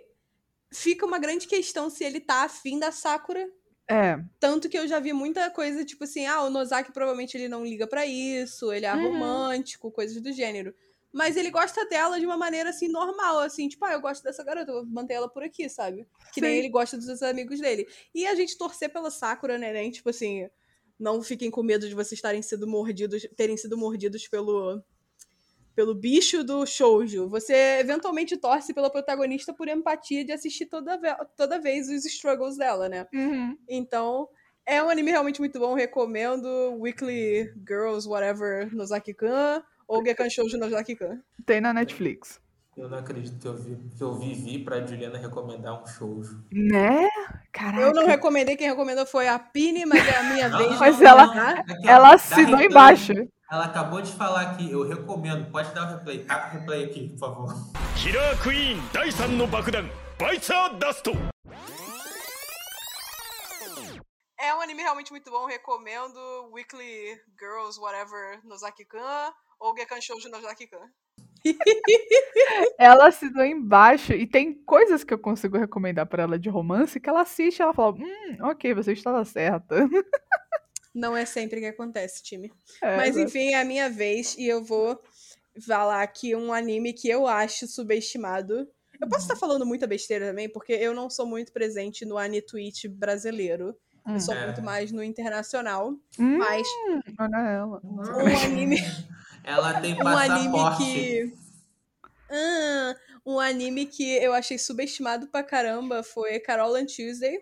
[0.73, 3.47] fica uma grande questão se ele tá afim da Sakura
[3.89, 4.19] é.
[4.41, 7.65] Tanto que eu já vi muita coisa, tipo assim, ah, o Nozaki provavelmente ele não
[7.65, 9.13] liga para isso, ele é uhum.
[9.13, 10.75] romântico, coisas do gênero.
[11.13, 14.45] Mas ele gosta dela de uma maneira, assim, normal, assim, tipo, ah, eu gosto dessa
[14.45, 16.07] garota, vou manter ela por aqui, sabe?
[16.35, 16.47] Que Sim.
[16.47, 17.87] nem ele gosta dos amigos dele.
[18.15, 20.49] E a gente torcer pela Sakura, né, nem, tipo assim,
[20.99, 24.83] não fiquem com medo de vocês estarem sido mordidos, terem sido mordidos pelo
[25.77, 27.29] pelo bicho do shoujo.
[27.29, 32.57] Você eventualmente torce pela protagonista por empatia de assistir toda, ve toda vez os struggles
[32.57, 33.07] dela, né?
[33.13, 33.57] Uhum.
[33.69, 34.27] Então,
[34.65, 36.49] é um anime realmente muito bom, recomendo.
[36.81, 41.21] Weekly Girls, whatever, no Zaki-kan, ou Gekan Shoujo no Zaki-kan.
[41.45, 42.41] Tem na Netflix.
[42.75, 46.45] Eu não acredito que eu, vi, que eu vivi pra Juliana recomendar um shoujo.
[46.53, 47.09] Né?
[47.51, 47.83] Caraca.
[47.83, 50.79] Eu não recomendei, quem recomendou foi a Pini, mas é a minha não, vez.
[50.79, 53.15] Mas ela, ela assinou embaixo.
[53.49, 55.49] Ela acabou de falar aqui, eu recomendo.
[55.53, 56.25] Pode dar o replay.
[56.25, 57.55] Tá o replay aqui, por favor.
[57.95, 61.07] Killer Queen, Daisan no Bakudan, Baitsa Dust.
[64.37, 66.51] É um anime realmente muito bom, recomendo.
[66.53, 70.91] Weekly Girls, whatever, Nozaki-kan, ou Gekan Shoujo Nozaki-kan.
[72.81, 77.09] ela assinou embaixo e tem coisas que eu consigo recomendar para ela de romance que
[77.09, 79.77] ela assiste e ela fala: Hum, ok, você estava certa.
[80.97, 82.51] Não é sempre que acontece, time.
[82.83, 84.99] É, Mas enfim, é a minha vez e eu vou
[85.67, 88.67] falar aqui um anime que eu acho subestimado.
[88.99, 92.87] Eu posso estar falando muita besteira também, porque eu não sou muito presente no Anitwitch
[92.89, 93.77] brasileiro.
[94.09, 94.47] Eu sou É.
[94.47, 95.91] muito mais no internacional.
[96.19, 96.67] Hum, Mas
[97.19, 97.81] olha ela.
[97.85, 98.01] um
[98.45, 98.77] anime,
[99.45, 100.85] Ela tem um anime passaporte.
[100.95, 101.33] que.
[102.31, 107.39] Ah, um anime que eu achei subestimado pra caramba foi Carol and Tuesday,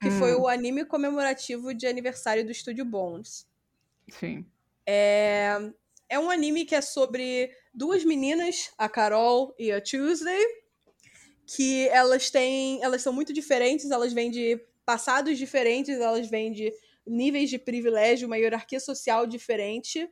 [0.00, 0.42] que foi Hum.
[0.42, 3.46] o anime comemorativo de aniversário do Estúdio Bones.
[4.10, 4.46] Sim.
[4.86, 5.58] É,
[6.08, 10.44] é um anime que é sobre duas meninas, a Carol e a Tuesday,
[11.46, 12.82] que elas têm.
[12.82, 16.72] Elas são muito diferentes, elas vêm de passados diferentes, elas vêm de
[17.06, 20.08] níveis de privilégio, uma hierarquia social diferente,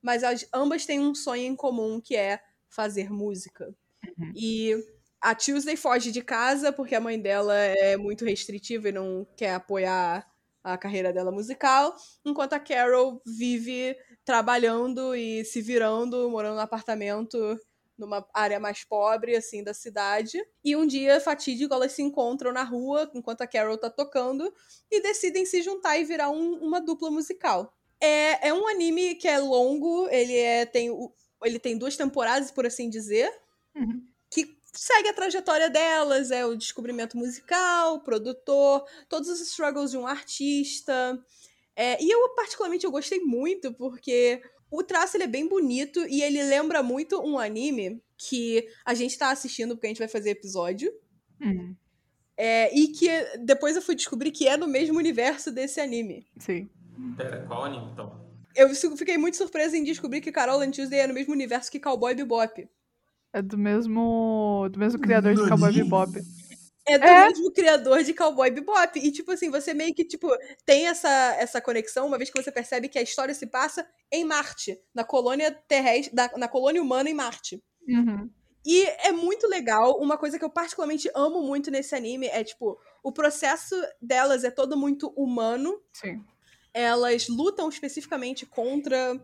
[0.00, 3.74] mas elas ambas têm um sonho em comum que é fazer música.
[4.18, 4.32] Uhum.
[4.34, 4.76] E
[5.22, 9.54] a Tuesday foge de casa porque a mãe dela é muito restritiva e não quer
[9.54, 10.26] apoiar
[10.64, 17.58] a carreira dela musical, enquanto a Carol vive trabalhando e se virando, morando num apartamento
[17.98, 20.42] numa área mais pobre, assim, da cidade.
[20.64, 24.52] E um dia, fatídico, elas se encontram na rua, enquanto a Carol tá tocando,
[24.90, 27.76] e decidem se juntar e virar um- uma dupla musical.
[28.00, 30.88] É, é um anime que é longo, ele, é, tem,
[31.44, 33.32] ele tem duas temporadas, por assim dizer,
[33.74, 34.11] Uhum.
[34.72, 41.22] Segue a trajetória delas, é o descobrimento musical, produtor, todos os struggles de um artista.
[41.76, 46.22] É, e eu, particularmente, eu gostei muito, porque o traço ele é bem bonito e
[46.22, 50.30] ele lembra muito um anime que a gente tá assistindo porque a gente vai fazer
[50.30, 50.92] episódio.
[51.40, 51.74] Hum,
[52.36, 53.08] É, e que
[53.40, 56.26] depois eu fui descobrir que é no mesmo universo desse anime.
[56.38, 56.68] sim.
[57.16, 58.22] Pera, qual anime então?
[58.54, 61.80] Eu fiquei muito surpresa em descobrir que Carol and Tuesday é no mesmo universo que
[61.80, 62.68] Cowboy Bebop.
[63.32, 64.68] É do mesmo.
[64.70, 65.72] Do mesmo criador de Cowboy?
[65.72, 66.20] Bebop.
[66.86, 67.28] É do É?
[67.28, 68.98] mesmo criador de Cowboy Bebop.
[68.98, 70.28] E, tipo assim, você meio que, tipo,
[70.66, 74.24] tem essa, essa conexão, uma vez que você percebe que a história se passa em
[74.24, 77.62] Marte, na colônia terrestre, da- na colônia humana em Marte.
[77.88, 78.28] Uhum.
[78.66, 79.98] E é muito legal.
[80.00, 84.50] Uma coisa que eu particularmente amo muito nesse anime é, tipo, o processo delas é
[84.50, 85.80] todo muito humano.
[85.92, 86.22] Sim.
[86.74, 89.20] Elas lutam especificamente contra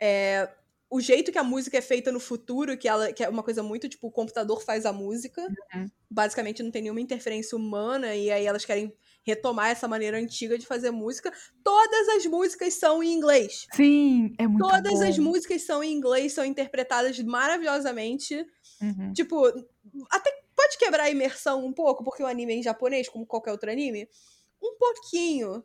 [0.00, 0.48] é,
[0.92, 3.62] o jeito que a música é feita no futuro, que, ela, que é uma coisa
[3.62, 5.40] muito, tipo, o computador faz a música.
[5.74, 5.86] Uhum.
[6.10, 10.66] Basicamente não tem nenhuma interferência humana, e aí elas querem retomar essa maneira antiga de
[10.66, 11.32] fazer música.
[11.64, 13.66] Todas as músicas são em inglês.
[13.72, 15.08] Sim, é muito Todas bom.
[15.08, 18.44] as músicas são em inglês, são interpretadas maravilhosamente.
[18.82, 19.14] Uhum.
[19.14, 19.46] Tipo,
[20.10, 23.52] até pode quebrar a imersão um pouco, porque o anime é em japonês, como qualquer
[23.52, 24.06] outro anime.
[24.62, 25.64] Um pouquinho.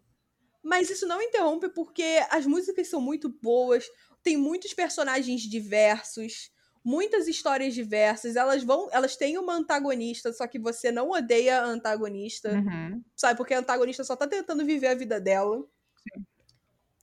[0.64, 3.86] Mas isso não interrompe porque as músicas são muito boas,
[4.28, 6.52] tem muitos personagens diversos,
[6.84, 8.36] muitas histórias diversas.
[8.36, 13.02] Elas vão, elas têm uma antagonista, só que você não odeia a antagonista Uhum.
[13.16, 13.38] sabe?
[13.38, 15.64] Porque a antagonista só tá tentando viver a vida dela.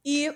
[0.05, 0.31] E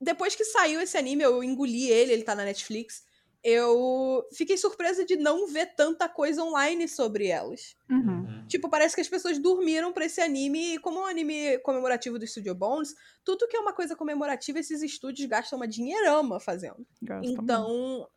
[0.00, 3.04] depois que saiu esse anime, eu engoli ele, ele tá na Netflix.
[3.44, 7.74] Eu fiquei surpresa de não ver tanta coisa online sobre elas.
[7.90, 8.42] Uhum.
[8.42, 8.46] Uhum.
[8.46, 12.18] Tipo, parece que as pessoas dormiram pra esse anime, e como é um anime comemorativo
[12.18, 16.86] do Studio Bones, tudo que é uma coisa comemorativa, esses estúdios gastam uma dinheirama fazendo.
[17.22, 18.08] Então,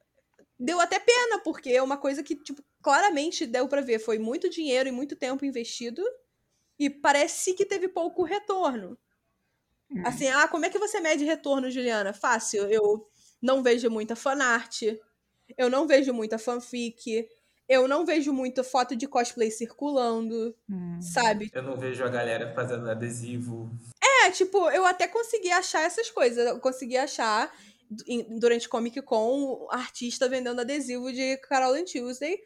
[0.60, 4.00] deu até pena, porque é uma coisa que, tipo, claramente deu pra ver.
[4.00, 6.04] Foi muito dinheiro e muito tempo investido.
[6.78, 8.98] E parece que teve pouco retorno.
[9.90, 10.04] Hum.
[10.06, 12.14] Assim, ah, como é que você mede retorno, Juliana?
[12.14, 12.70] Fácil.
[12.70, 13.08] Eu
[13.42, 14.82] não vejo muita fanart.
[15.58, 17.28] Eu não vejo muita fanfic.
[17.68, 21.00] Eu não vejo muita foto de cosplay circulando, Hum.
[21.02, 21.50] sabe?
[21.54, 23.72] Eu não vejo a galera fazendo adesivo.
[24.24, 26.46] É, tipo, eu até consegui achar essas coisas.
[26.46, 27.52] Eu consegui achar,
[28.40, 32.38] durante Comic Con, artista vendendo adesivo de Carol and Tuesday.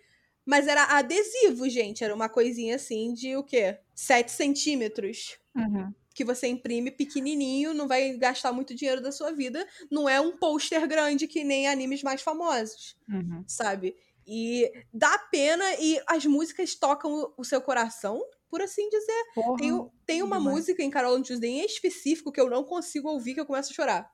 [0.46, 2.04] Mas era adesivo, gente.
[2.04, 3.78] Era uma coisinha assim de o quê?
[3.94, 5.38] 7 centímetros.
[5.56, 5.94] Uhum.
[6.20, 9.66] Que você imprime pequenininho, não vai gastar muito dinheiro da sua vida.
[9.90, 13.42] Não é um pôster grande que nem animes mais famosos, Uhum.
[13.48, 13.96] sabe?
[14.28, 19.24] E dá pena e as músicas tocam o- seu coração, por assim dizer.
[19.34, 19.58] Porra.
[19.58, 20.56] Tem, tem uma demais.
[20.58, 23.76] música em Carol Tuesday em específico que eu não consigo ouvir, que eu começo a
[23.76, 24.12] chorar.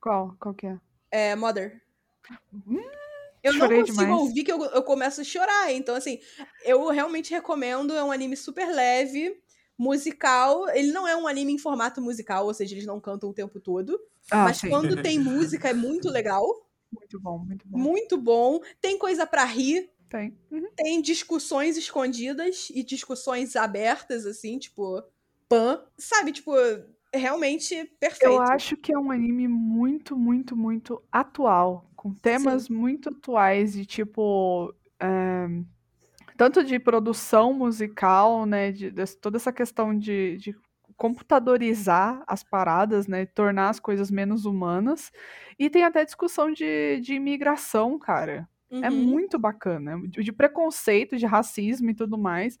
[0.00, 0.36] Qual?
[0.40, 0.78] Qual que é?
[1.10, 1.82] É Mother.
[2.52, 2.76] Hum,
[3.42, 4.10] eu não consigo demais.
[4.20, 5.72] ouvir que eu, eu começo a chorar.
[5.72, 6.20] Então, assim,
[6.64, 7.92] eu realmente recomendo.
[7.94, 9.42] É um anime super leve,
[9.78, 10.68] musical.
[10.70, 13.60] Ele não é um anime em formato musical, ou seja, eles não cantam o tempo
[13.60, 13.98] todo.
[14.30, 14.68] Ah, mas sim.
[14.68, 16.44] quando tem música, é muito legal.
[16.92, 17.78] Muito bom, muito bom.
[17.78, 18.60] Muito bom.
[18.80, 19.90] Tem coisa pra rir.
[20.08, 20.36] Tem.
[20.50, 20.68] Uhum.
[20.74, 25.02] Tem discussões escondidas e discussões abertas, assim, tipo,
[25.48, 25.84] pan.
[25.98, 26.52] Sabe, tipo,
[27.14, 28.32] realmente perfeito.
[28.32, 31.88] Eu acho que é um anime muito, muito, muito atual.
[31.94, 34.74] Com temas muito atuais e, tipo.
[34.98, 35.48] eh,
[36.38, 38.72] tanto de produção musical, né?
[38.72, 40.56] De, des- toda essa questão de, de
[40.96, 43.26] computadorizar as paradas, né?
[43.26, 45.12] Tornar as coisas menos humanas.
[45.58, 48.48] E tem até discussão de, de imigração, cara.
[48.80, 48.92] É Uhum.
[48.92, 50.00] muito bacana.
[50.08, 52.58] De, de preconceito, de racismo e tudo mais.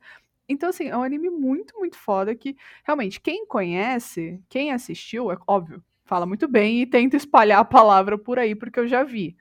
[0.48, 5.36] Então, assim, é um anime muito, muito foda que, realmente, quem conhece, quem assistiu, é
[5.46, 9.36] óbvio, fala muito bem e tenta espalhar a palavra por aí, porque eu já vi.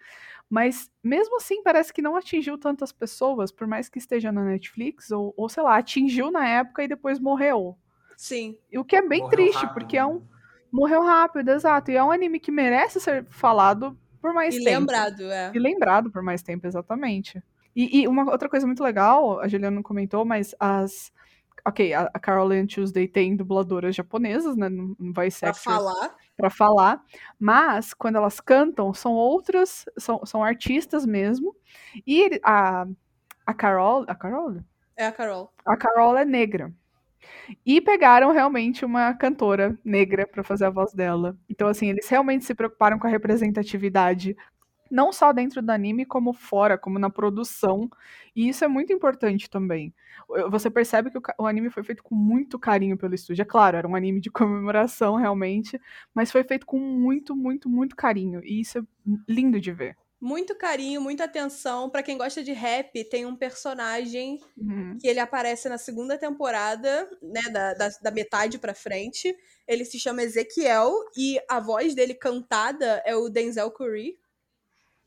[0.49, 5.11] Mas, mesmo assim, parece que não atingiu tantas pessoas, por mais que esteja na Netflix,
[5.11, 7.77] ou, ou sei lá, atingiu na época e depois morreu.
[8.15, 8.57] Sim.
[8.75, 9.73] O que é bem Morreu triste, rápido.
[9.73, 10.21] porque é um.
[10.71, 11.91] Morreu rápido, exato.
[11.91, 14.79] E é um anime que merece ser falado por mais E tempo.
[14.79, 15.51] lembrado, é.
[15.53, 17.41] E lembrado por mais tempo, exatamente.
[17.75, 21.11] E, e uma outra coisa muito legal, a Juliana não comentou, mas as.
[21.65, 24.69] Ok, a, a Carol and Tuesday tem dubladoras japonesas, né?
[24.69, 26.15] No no voice Pra falar.
[26.37, 27.01] Pra falar,
[27.39, 31.55] mas quando elas cantam, são outras, são, são artistas mesmo.
[32.05, 32.85] E a,
[33.45, 34.05] a Carol.
[34.07, 34.57] A Carol?
[34.95, 35.51] É a Carol.
[35.65, 36.71] A Carol é negra.
[37.65, 41.37] E pegaram realmente uma cantora negra pra fazer a voz dela.
[41.49, 44.35] Então, assim, eles realmente se preocuparam com a representatividade,
[44.91, 47.89] não só dentro do anime, como fora, como na produção.
[48.35, 49.93] E isso é muito importante também.
[50.49, 53.41] Você percebe que o, o anime foi feito com muito carinho pelo estúdio.
[53.41, 55.79] É claro, era um anime de comemoração, realmente,
[56.13, 58.41] mas foi feito com muito, muito, muito carinho.
[58.43, 58.81] E isso é
[59.27, 59.95] lindo de ver.
[60.19, 61.91] Muito carinho, muita atenção.
[61.91, 64.97] Pra quem gosta de rap, tem um personagem Uhum.
[64.99, 69.35] que ele aparece na segunda temporada, né, da, da, da metade pra frente.
[69.67, 74.17] Ele se chama Ezequiel e a voz dele cantada é o Denzel Curry.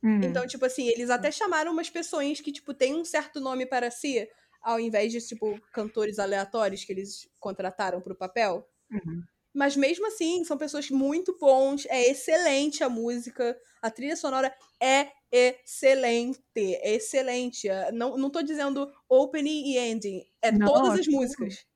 [0.03, 0.23] Uhum.
[0.23, 3.91] Então, tipo assim, eles até chamaram umas pessoas que, tipo, têm um certo nome para
[3.91, 4.27] si,
[4.63, 8.67] ao invés de, tipo, cantores aleatórios que eles contrataram pro papel.
[8.91, 9.23] Uhum.
[9.53, 15.09] Mas mesmo assim, são pessoas muito bons, é excelente a música, a trilha sonora é
[15.31, 17.69] excelente, é excelente.
[17.69, 21.67] É- Não, não tô dizendo opening e ending, é Não, todas as músicas.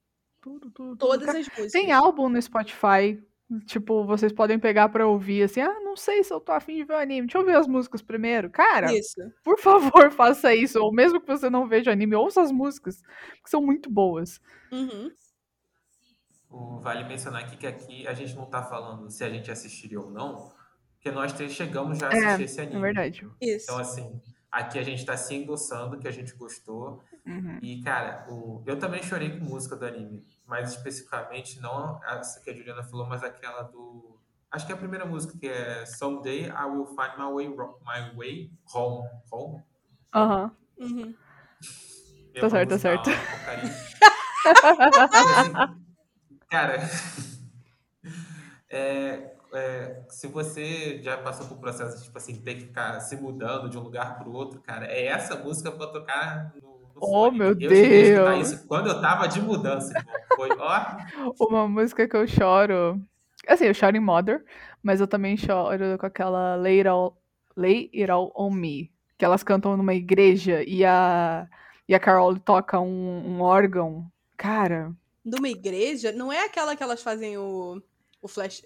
[0.41, 0.99] Tudo, tudo, tudo.
[0.99, 1.73] Todas as músicas.
[1.73, 3.21] Tem álbum no Spotify.
[3.61, 5.61] Tipo, vocês podem pegar pra ouvir assim.
[5.61, 7.27] Ah, não sei se eu tô afim de ver o anime.
[7.27, 8.51] Deixa eu ver as músicas primeiro.
[8.51, 9.21] Cara, Isso.
[9.43, 10.79] por favor, faça isso.
[10.81, 13.01] Ou mesmo que você não veja o anime, ouça as músicas,
[13.43, 14.41] que são muito boas.
[14.73, 15.11] Uhum.
[16.83, 20.11] Vale mencionar aqui que aqui a gente não tá falando se a gente assistiria ou
[20.11, 20.53] não,
[20.95, 22.81] porque nós três chegamos já a É, assistir esse É anime.
[22.81, 23.29] verdade.
[23.41, 23.65] Isso.
[23.65, 24.21] Então, assim,
[24.53, 27.03] aqui a gente tá se endossando que a gente gostou.
[27.27, 27.59] Uhum.
[27.61, 32.51] E, cara, o- eu também chorei com música do anime, mais especificamente, não essa que
[32.51, 34.19] a Juliana falou, mas aquela do.
[34.51, 38.17] Acho que é a primeira música, que é Someday I Will Find My Way, my
[38.17, 39.09] way Home.
[39.31, 39.63] Home?
[40.15, 40.51] Aham.
[40.79, 41.15] Uhum.
[42.35, 43.11] Mesma certo, tá certo.
[43.11, 43.71] porcaria.
[45.13, 45.53] Mas, assim,
[46.51, 46.77] cara,
[48.69, 53.01] é, é, se você já passou por um processo de, tipo assim, ter que ficar
[53.01, 57.01] se mudando de um lugar pro outro, cara, é essa música pra tocar no, no
[57.01, 57.39] Oh, fone.
[57.39, 58.53] meu eu Deus.
[58.53, 60.15] isso quando eu tava de mudança, irmão.
[60.37, 63.01] Foi, ó, Uma música que eu choro.
[63.47, 64.45] Assim, eu choro em Mother,
[64.83, 67.17] mas eu também choro com aquela Lay It All,
[67.57, 68.91] Lay It All On Me.
[69.19, 71.47] Que elas cantam numa igreja e a,
[71.89, 74.11] e a Carol toca um, um órgão.
[74.37, 74.93] Cara,
[75.25, 77.81] Numa igreja, não é aquela que elas fazem o,
[78.21, 78.63] o flash.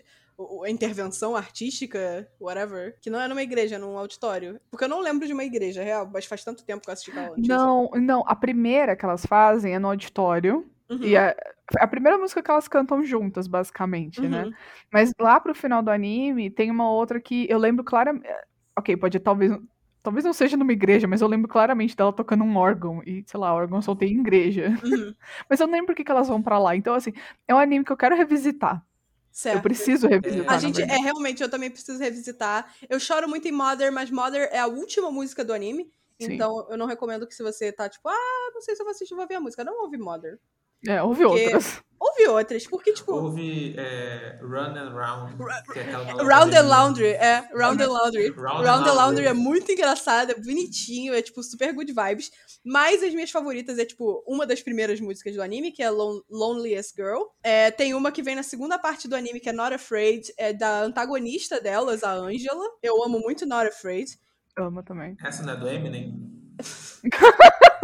[0.65, 4.61] A intervenção artística, whatever, que não é numa igreja, é num auditório.
[4.71, 7.13] Porque eu não lembro de uma igreja real, mas faz tanto tempo que eu assisti
[7.37, 8.25] não, não.
[8.27, 10.69] A primeira que elas fazem é no auditório.
[10.89, 11.03] Uhum.
[11.03, 11.37] E a,
[11.79, 14.45] a primeira música que elas cantam juntas, basicamente, né?
[14.45, 14.53] Uhum.
[14.93, 18.27] Mas lá pro final do anime, tem uma outra que eu lembro claramente.
[18.77, 19.53] Ok, pode talvez.
[20.01, 23.03] Talvez não seja numa igreja, mas eu lembro claramente dela tocando um órgão.
[23.05, 24.69] E, sei lá, órgão só tem em igreja.
[24.83, 25.15] Uhum.
[25.51, 26.75] Mas eu não lembro por que elas vão pra lá.
[26.75, 27.13] Então, assim,
[27.47, 28.83] é um anime que eu quero revisitar.
[29.31, 29.57] Certo.
[29.57, 30.55] Eu preciso revisitar.
[30.55, 32.73] A gente, é, realmente, eu também preciso revisitar.
[32.89, 35.91] Eu choro muito em Mother, mas Mother é a última música do anime.
[36.19, 36.33] Sim.
[36.33, 38.93] Então, eu não recomendo que se você tá tipo, ah, não sei se eu vou
[38.93, 39.63] assistir, vou ver a música.
[39.63, 40.39] Não ouve Mother.
[40.87, 41.83] É, houve porque- outras.
[42.01, 45.37] Ouve outras, porque, tipo, houve é, Run and Round,
[45.73, 45.83] que é
[46.23, 46.63] Round and.
[46.63, 48.29] Laundry, é, Round and Laundry.
[48.31, 52.31] Round Round, and Laundry é muito engraçado, é bonitinho, é tipo super good vibes.
[52.65, 56.21] Mas as minhas favoritas é tipo uma das primeiras músicas do anime, que é Lon
[56.31, 57.23] Loneliest Girl.
[57.43, 60.53] É, tem uma que vem na segunda parte do anime, que é Not Afraid, é
[60.53, 62.65] da antagonista delas, a Angela.
[62.81, 64.09] Eu amo muito Not Afraid.
[64.57, 65.17] Amo também.
[65.25, 66.15] Essa não é do Eminem?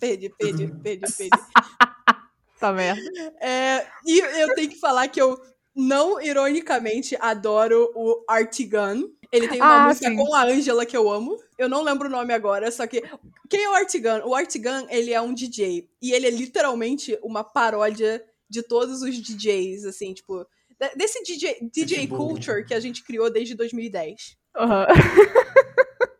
[0.00, 1.30] Perdi, perdi, perdi, perdi.
[2.60, 3.00] Tá merda.
[3.40, 5.40] É, e eu tenho que falar que eu
[5.76, 9.04] não ironicamente adoro o Artigan.
[9.30, 10.16] Ele tem uma Ah, música sim.
[10.16, 11.36] com a Angela que eu amo.
[11.56, 13.00] Eu não lembro o nome agora, só que.
[13.48, 14.24] Quem é o Artigan?
[14.24, 15.88] O Artigan, ele é um DJ.
[16.02, 20.44] E ele é literalmente uma paródia de todos os DJs, assim, tipo.
[20.80, 24.36] de- Desse DJ, DJ culture que a gente criou desde 2010.
[24.56, 24.86] Aham.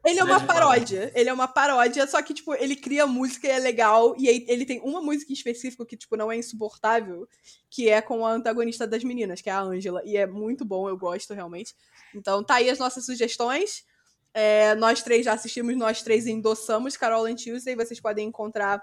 [0.09, 1.13] Ele é uma paródia.
[1.15, 4.15] Ele é uma paródia, só que, tipo, ele cria música e é legal.
[4.19, 7.29] E aí ele tem uma música em específico que, tipo, não é insuportável,
[7.71, 10.03] que é com a antagonista das meninas, que é a Angela.
[10.05, 11.75] E é muito bom, eu gosto realmente.
[12.15, 13.85] Então, tá aí as nossas sugestões.
[14.33, 17.75] É, nós três já assistimos, nós três endossamos Carol and Tuesday.
[17.75, 18.83] Vocês podem encontrar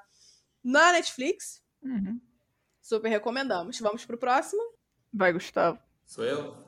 [0.64, 1.62] na Netflix.
[1.84, 2.20] Uhum.
[2.82, 3.80] Super recomendamos.
[3.80, 4.62] Vamos pro próximo.
[5.14, 5.80] Vai, Gustavo.
[6.06, 6.65] Sou eu?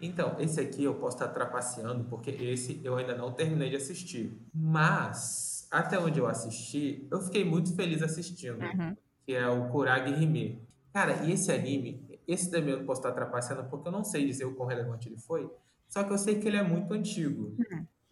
[0.00, 4.38] Então, esse aqui eu posso estar trapaceando, porque esse eu ainda não terminei de assistir.
[4.54, 8.96] Mas, até onde eu assisti, eu fiquei muito feliz assistindo, Uhum.
[9.26, 10.62] que é o Kurage Hime.
[10.92, 14.44] Cara, e esse anime, esse também eu posso estar trapaceando, porque eu não sei dizer
[14.44, 15.50] o quão relevante ele foi,
[15.88, 17.56] só que eu sei que ele é muito antigo.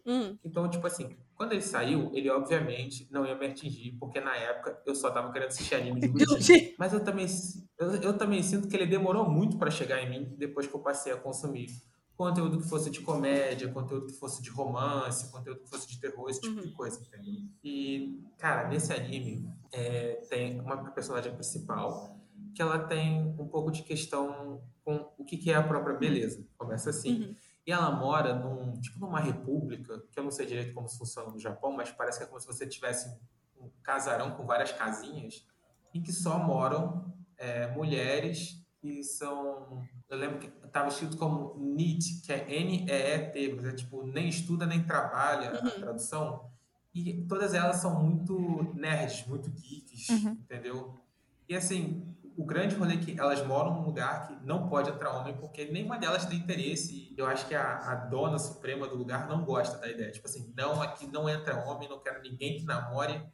[0.07, 0.37] Hum.
[0.43, 4.81] Então, tipo assim, quando ele saiu, ele obviamente não ia me atingir, porque na época
[4.85, 6.73] eu só tava querendo assistir anime de lutinha.
[6.79, 7.27] Mas eu também,
[7.77, 10.79] eu, eu também sinto que ele demorou muito para chegar em mim depois que eu
[10.79, 11.67] passei a consumir
[12.15, 16.27] conteúdo que fosse de comédia, conteúdo que fosse de romance, conteúdo que fosse de terror,
[16.29, 16.65] esse tipo Uhum.
[16.65, 17.33] de coisa, entendeu?
[17.63, 22.17] E, cara, nesse anime é, tem uma personagem principal
[22.55, 26.43] que ela tem um pouco de questão com o que, que é a própria beleza.
[26.57, 27.21] Começa assim.
[27.21, 27.35] Uhum.
[27.67, 31.37] E ela mora num, tipo, numa república, que eu não sei direito como funciona no
[31.37, 33.13] Japão, mas parece que é como se você tivesse
[33.59, 35.45] um casarão com várias casinhas,
[35.93, 39.85] em que só moram é, mulheres que são.
[40.07, 44.65] Eu lembro que estava escrito como NEET, que é N-E-E-T, mas é tipo, nem estuda
[44.65, 45.71] nem trabalha a Uhum.
[45.81, 46.49] tradução.
[46.95, 50.31] E todas elas são muito nerds, muito geeks, Uhum.
[50.39, 50.97] entendeu?
[51.49, 55.11] E assim, o grande rolê é que elas moram num lugar que não pode entrar
[55.17, 57.11] homem, porque nenhuma delas tem interesse.
[57.11, 60.11] E eu acho que a, a dona suprema do lugar não gosta da ideia.
[60.11, 63.25] Tipo assim, não, aqui não entra homem, não quero ninguém que namore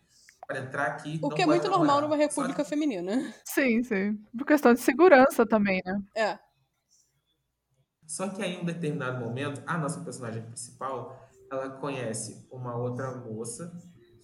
[0.48, 1.20] para entrar aqui.
[1.22, 2.02] O não que é muito normal namorar.
[2.04, 3.34] numa Só república feminina.
[3.44, 4.18] Sim, sim.
[4.38, 6.02] Por questão de segurança também, né?
[6.16, 6.40] É.
[8.08, 13.12] Só que aí, em um determinado momento, a nossa personagem principal, ela conhece uma outra
[13.18, 13.74] moça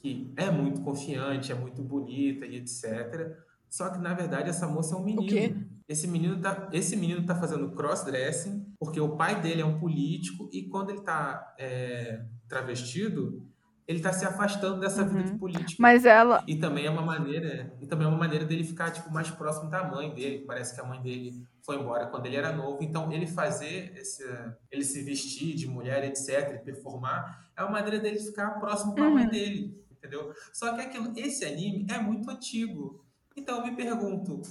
[0.02, 3.49] que é muito confiante, é muito bonita e etc.
[3.69, 5.27] Só que, na verdade, essa moça é um menino.
[5.27, 5.55] quê?
[5.88, 10.47] Esse menino tá, esse menino tá fazendo crossdressing porque o pai dele é um político
[10.53, 13.47] e quando ele tá é, travestido,
[13.88, 15.25] ele tá se afastando dessa vida Uhum.
[15.34, 15.82] de político.
[15.82, 16.43] Mas ela.
[16.47, 19.69] E também é uma maneira, e também é uma maneira dele ficar tipo mais próximo
[19.69, 20.43] da mãe dele.
[20.45, 24.23] Parece que a mãe dele foi embora quando ele era novo, então ele fazer esse,
[24.71, 29.10] ele se vestir de mulher, etc, e performar, é uma maneira dele ficar próximo da
[29.10, 29.29] mãe Uhum.
[29.32, 30.32] dele, entendeu?
[30.53, 33.03] Só que aquilo, esse anime é muito antigo.
[33.39, 34.41] Então eu me pergunto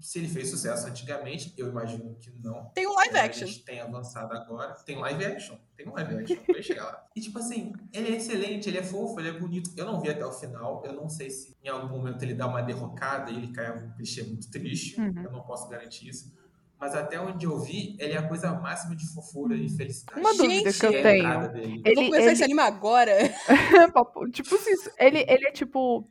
[0.00, 2.70] se ele fez sucesso antigamente, eu imagino que não.
[2.74, 3.44] Tem um live action.
[3.44, 4.74] A gente tem avançado agora.
[4.84, 5.56] Tem live action.
[5.76, 6.36] Tem um live action.
[6.48, 7.06] Vai chegar lá.
[7.14, 9.70] E tipo assim, ele é excelente, ele é fofo, ele é bonito.
[9.76, 10.82] Eu não vi até o final.
[10.84, 13.90] Eu não sei se em algum momento ele dá uma derrocada e ele cai um
[13.92, 15.00] clichê muito triste.
[15.00, 15.22] Uhum.
[15.24, 16.34] Eu não posso garantir isso.
[16.78, 20.20] Mas até onde eu vi, ele é a coisa máxima de fofura e felicidade.
[20.20, 21.24] Uma dúvida que eu Gente, é tenho.
[21.24, 21.68] entrada dele.
[21.68, 23.12] Vou Ele, começar ele, esse anime agora.
[24.32, 24.90] Tipo isso.
[24.98, 26.06] Ele, ele é tipo.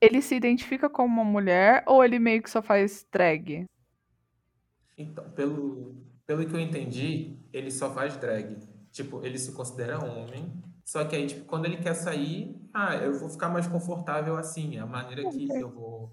[0.00, 3.66] Ele se identifica como uma mulher ou ele meio que só faz drag?
[4.96, 5.94] Então, pelo,
[6.26, 8.56] pelo que eu entendi, ele só faz drag.
[8.90, 10.52] Tipo, ele se considera homem.
[10.84, 14.76] Só que aí, tipo, quando ele quer sair, ah, eu vou ficar mais confortável assim.
[14.76, 16.12] É a maneira que eu vou,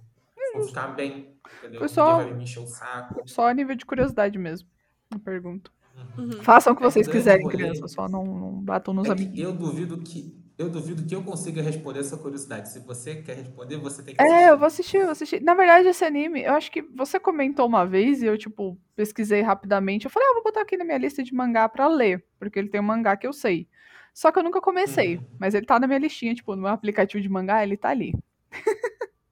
[0.53, 1.37] vou ficar bem.
[1.59, 1.79] Entendeu?
[1.79, 3.21] Foi só- vai me encher o saco.
[3.25, 4.67] Só a nível de curiosidade mesmo.
[5.13, 5.71] A pergunta.
[6.17, 6.25] Uhum.
[6.25, 6.41] Uhum.
[6.43, 7.91] Façam o que É, vocês quiserem, crianças.
[7.91, 9.49] Só não, não batam nos É amiguinhos.
[9.51, 12.69] eu duvido que eu duvido que eu consiga responder essa curiosidade.
[12.69, 14.49] Se você quer responder, você tem que É, assistir.
[14.49, 15.41] eu vou assistir, eu vou assistir.
[15.41, 19.41] Na verdade, esse anime, eu acho que você comentou uma vez e eu, tipo, pesquisei
[19.41, 20.05] rapidamente.
[20.05, 22.69] Eu falei, ah, vou botar aqui na minha lista de mangá pra ler, porque ele
[22.69, 23.67] tem um mangá que eu sei.
[24.13, 25.23] Só que eu nunca comecei, Uhum.
[25.39, 28.13] mas ele tá na minha listinha, tipo, no meu aplicativo de mangá, ele tá ali.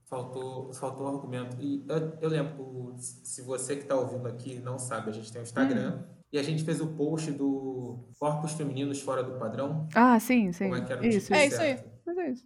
[0.06, 1.56] Faltou, faltou um argumento.
[1.60, 5.42] E eu, eu lembro, se você que está ouvindo aqui não sabe, a gente tem
[5.42, 9.88] o Instagram e a gente fez o post do Corpos Femininos Fora do Padrão.
[9.94, 10.66] Ah, sim, sim.
[10.66, 11.80] Como é que era o Isso, É isso aí.
[12.06, 12.46] Mas é isso.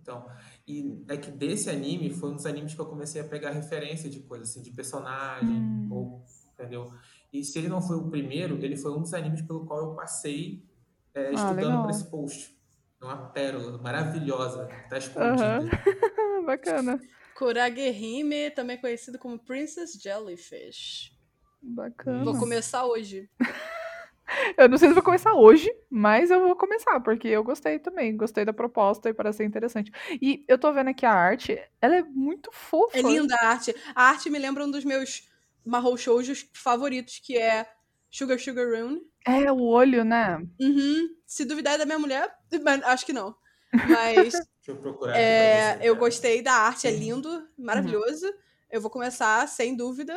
[0.00, 0.26] Então,
[0.66, 4.08] e é que desse anime foi um dos animes que eu comecei a pegar referência
[4.08, 5.86] de coisa assim, de personagem, Hum.
[5.90, 6.90] ou, entendeu?
[7.32, 9.94] E se ele não foi o primeiro, ele foi um dos animes pelo qual eu
[9.94, 10.64] passei
[11.14, 11.82] é, estudando Ah, legal.
[11.82, 12.58] para esse post.
[13.00, 15.58] É uma pérola maravilhosa, tá escondida.
[15.58, 15.68] Aham.
[15.70, 17.00] Ah, bacana.
[17.36, 21.12] Kuragehime, também conhecido como Princess Jellyfish.
[21.62, 22.24] Bacana.
[22.24, 23.28] Vou começar hoje.
[24.56, 28.16] Eu não sei se vou começar hoje, mas eu vou começar, porque eu gostei também.
[28.16, 29.90] Gostei da proposta e parece ser interessante.
[30.22, 32.96] E eu tô vendo aqui a arte, ela é muito fofa.
[32.96, 33.74] É linda a arte.
[33.92, 35.28] A arte me lembra um dos meus
[35.64, 37.66] Mahou Shoujos favoritos, que é
[38.10, 39.02] Sugar Sugar Rune.
[39.26, 40.38] É, o olho, né?
[40.60, 41.08] Uhum.
[41.26, 42.32] Se duvidar é da minha mulher,
[42.62, 43.34] mas acho que não.
[43.72, 45.88] Mas Deixa eu procurar é, você.
[45.88, 46.06] eu cara.
[46.06, 48.26] gostei da arte, é lindo, maravilhoso.
[48.70, 50.14] Eu vou começar, sem dúvida.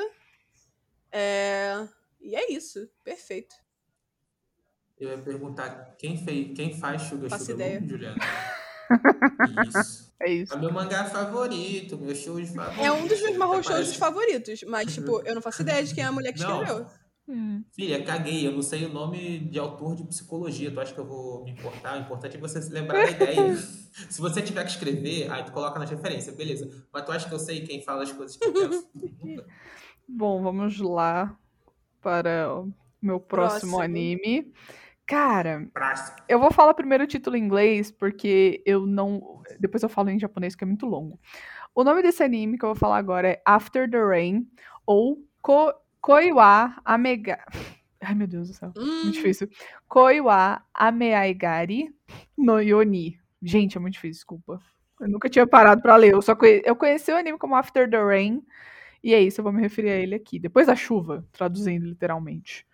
[1.14, 1.88] É,
[2.20, 2.90] E é isso.
[3.04, 3.56] Perfeito.
[5.00, 7.80] Eu ia perguntar quem, fez, quem faz Sugar Faço Sugar ideia.
[7.82, 8.16] Moon, Juliana?
[9.68, 10.14] Isso.
[10.22, 10.54] É isso.
[10.54, 12.82] É meu mangá favorito, meu show favorito.
[12.82, 15.94] É um dos meus Até Shoujos parece- favoritos, mas, tipo, eu não faço ideia de
[15.94, 16.62] quem é a mulher que Não.
[16.62, 16.86] escreveu.
[17.28, 17.64] Hum.
[17.74, 20.72] Filha, caguei, eu não sei o nome de autor de psicologia.
[20.72, 21.98] Tu acha que eu vou me importar?
[21.98, 23.56] O importante é você se lembrar da ideia.
[24.10, 26.70] se você tiver que escrever, aí tu coloca na referência, beleza.
[26.92, 28.88] Mas tu acha que eu sei quem fala as coisas que eu penso?
[30.08, 31.36] Bom, vamos lá
[32.02, 33.80] para o meu próximo, Próximo.
[33.82, 34.54] anime.
[35.06, 36.18] Cara, Prático.
[36.30, 39.42] eu vou falar primeiro o título em inglês, porque eu não.
[39.60, 41.20] Depois eu falo em japonês, que é muito longo.
[41.76, 44.48] O nome desse anime que eu vou falar agora é After the Rain,
[44.86, 47.40] ou Ko Koiwa Amega.
[48.02, 48.72] Ai, meu Deus do céu.
[48.78, 49.50] Hum, Muito difícil.
[49.88, 51.90] Koiwa Ameaigari
[52.38, 53.18] no Yoni.
[53.42, 54.60] Gente, é muito difícil, desculpa.
[55.00, 56.14] Eu nunca tinha parado pra ler.
[56.14, 56.62] Eu só conhe...
[56.66, 58.42] eu conheci o anime como After the Rain.
[59.04, 60.40] E é isso, eu vou me referir a ele aqui.
[60.40, 62.66] Depois da chuva, traduzindo literalmente.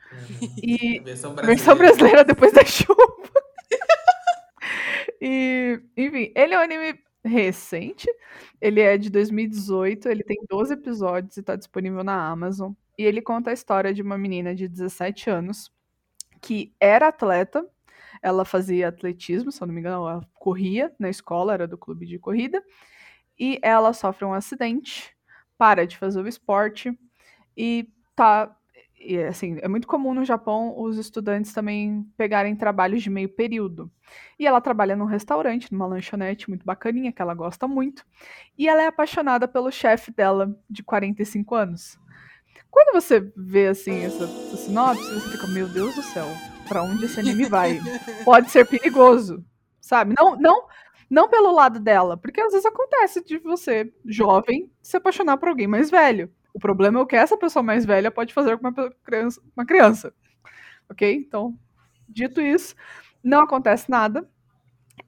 [0.61, 1.47] E Versão brasileira.
[1.47, 3.31] versão brasileira depois da chuva.
[5.21, 8.07] e, enfim, ele é um anime recente.
[8.61, 12.73] Ele é de 2018, ele tem 12 episódios e tá disponível na Amazon.
[12.97, 15.71] E ele conta a história de uma menina de 17 anos
[16.41, 17.65] que era atleta.
[18.21, 22.05] Ela fazia atletismo, se eu não me engano, ela corria na escola, era do clube
[22.05, 22.61] de corrida.
[23.39, 25.15] E ela sofre um acidente,
[25.59, 26.97] para de fazer o esporte
[27.55, 28.55] e tá
[29.01, 33.89] e, assim, é muito comum no Japão os estudantes também pegarem trabalhos de meio período.
[34.37, 38.05] E ela trabalha num restaurante, numa lanchonete muito bacaninha, que ela gosta muito.
[38.57, 41.97] E ela é apaixonada pelo chefe dela, de 45 anos.
[42.69, 46.27] Quando você vê, assim, essa, essa sinopse, você fica, meu Deus do céu,
[46.67, 47.79] pra onde esse anime vai?
[48.25, 49.43] Pode ser perigoso,
[49.79, 50.13] sabe?
[50.17, 50.67] Não, não,
[51.09, 55.67] não pelo lado dela, porque às vezes acontece de você, jovem, se apaixonar por alguém
[55.67, 56.31] mais velho.
[56.53, 59.41] O problema é o que essa pessoa mais velha pode fazer com uma criança.
[59.55, 60.13] Uma criança.
[60.89, 61.13] Ok?
[61.15, 61.57] Então,
[62.07, 62.75] dito isso,
[63.23, 64.29] não acontece nada.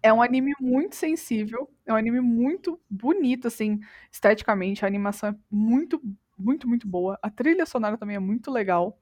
[0.03, 3.79] É um anime muito sensível, é um anime muito bonito, assim,
[4.11, 4.83] esteticamente.
[4.85, 6.01] A animação é muito,
[6.37, 7.19] muito, muito boa.
[7.21, 8.99] A trilha sonora também é muito legal.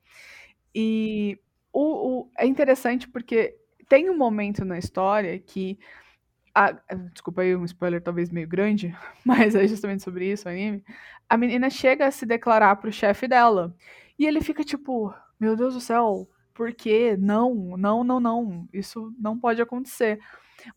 [0.73, 1.39] E
[1.73, 3.55] o, o- é interessante porque
[3.89, 5.79] tem um momento na história que.
[6.53, 6.73] A-
[7.13, 8.95] desculpa aí, um spoiler talvez meio grande,
[9.25, 10.83] mas é justamente sobre isso o anime.
[11.29, 13.75] A menina chega a se declarar pro chefe dela.
[14.17, 17.15] E ele fica tipo: Meu Deus do céu, por quê?
[17.19, 18.67] Não, não, não, não.
[18.73, 20.19] Isso não pode acontecer.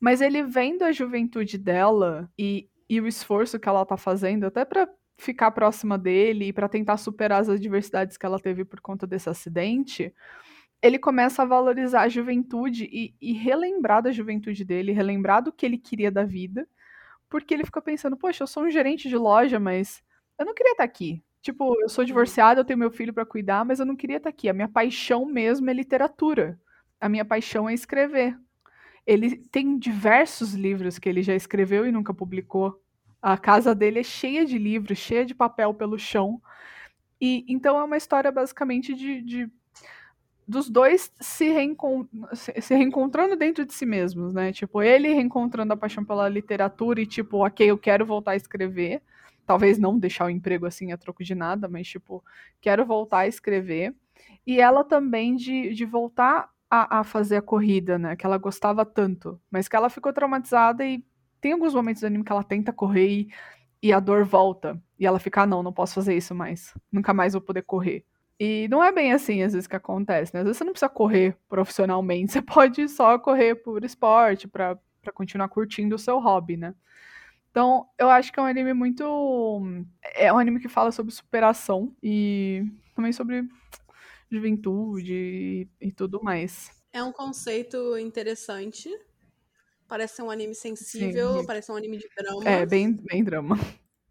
[0.01, 4.65] Mas ele vendo a juventude dela e, e o esforço que ela tá fazendo, até
[4.65, 9.07] pra ficar próxima dele e pra tentar superar as adversidades que ela teve por conta
[9.07, 10.13] desse acidente,
[10.83, 15.65] ele começa a valorizar a juventude e, e relembrar da juventude dele, relembrar do que
[15.67, 16.69] ele queria da vida,
[17.29, 20.03] porque ele fica pensando, poxa, eu sou um gerente de loja, mas
[20.39, 21.23] eu não queria estar aqui.
[21.43, 24.31] Tipo, eu sou divorciada, eu tenho meu filho pra cuidar, mas eu não queria estar
[24.31, 24.49] aqui.
[24.49, 26.61] A minha paixão mesmo é literatura.
[27.01, 28.39] A minha paixão é escrever.
[29.07, 32.81] Ele tem diversos livros que ele já escreveu e nunca publicou.
[33.21, 36.41] A casa dele é cheia de livros, cheia de papel pelo chão.
[37.21, 39.51] E então é uma história basicamente de, de-
[40.47, 41.47] dos dois se,
[42.61, 44.53] se reencontrando dentro de si mesmos, né?
[44.53, 49.03] Tipo, ele reencontrando a paixão pela literatura e tipo, ok, eu quero voltar a escrever.
[49.47, 52.23] Talvez não deixar o emprego assim a troco de nada, mas tipo,
[52.61, 53.95] quero voltar a escrever.
[54.47, 58.17] E ela também de, de voltar a, a fazer a corrida, né?
[58.17, 61.05] Que ela gostava tanto, mas que ela ficou traumatizada e
[61.41, 63.29] tem alguns momentos do anime que ela tenta correr e,
[63.83, 64.81] e a dor volta.
[64.99, 66.75] E ela fica, ah, não, não posso fazer isso mais.
[66.91, 68.05] Nunca mais vou poder correr.
[68.45, 70.41] E não é bem assim, às vezes, que acontece, né?
[70.41, 75.13] Às vezes você não precisa correr profissionalmente, você pode só correr por esporte, pra, pra
[75.13, 76.75] continuar curtindo o seu hobby, né?
[77.53, 79.63] Então, eu acho que é um anime muito.
[80.17, 82.65] É um anime que fala sobre superação e
[82.97, 83.45] também sobre
[84.29, 86.69] juventude e, e tudo mais.
[86.93, 88.91] É um conceito interessante.
[89.87, 91.47] Parece ser um anime sensível, Sim.
[91.47, 92.51] parece ser um anime de drama.
[92.51, 93.57] É, bem, bem drama.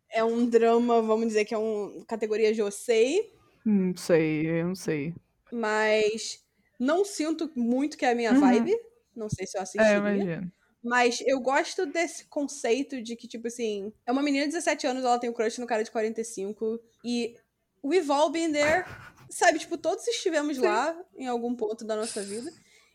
[0.10, 5.16] É um drama, vamos dizer que é um categoria Josei, Não sei, eu não sei.
[5.52, 6.40] mas
[6.80, 8.40] não sinto muito que é a minha Uhum.
[8.40, 8.74] vibe.
[9.16, 9.98] Não sei se eu É, assistiria.
[9.98, 10.52] imagina.
[10.84, 15.04] Mas eu gosto desse conceito de que, tipo assim, é uma menina de 17 anos,
[15.06, 16.80] ela tem um crush no cara de 45.
[17.04, 17.38] E
[17.84, 18.86] we've all been there.
[19.30, 22.54] Sabe, tipo, todos estivemos lá em algum ponto da nossa vida.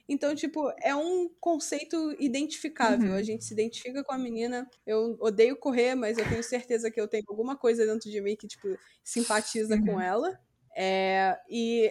[0.08, 3.12] Então, tipo, é um conceito identificável.
[3.12, 3.14] Uhum.
[3.14, 4.70] A gente se identifica com a menina.
[4.86, 8.36] Eu odeio correr, mas eu tenho certeza que eu tenho alguma coisa dentro de mim
[8.36, 10.00] que, tipo, simpatiza com Uhum.
[10.00, 10.40] ela.
[10.76, 11.90] É, e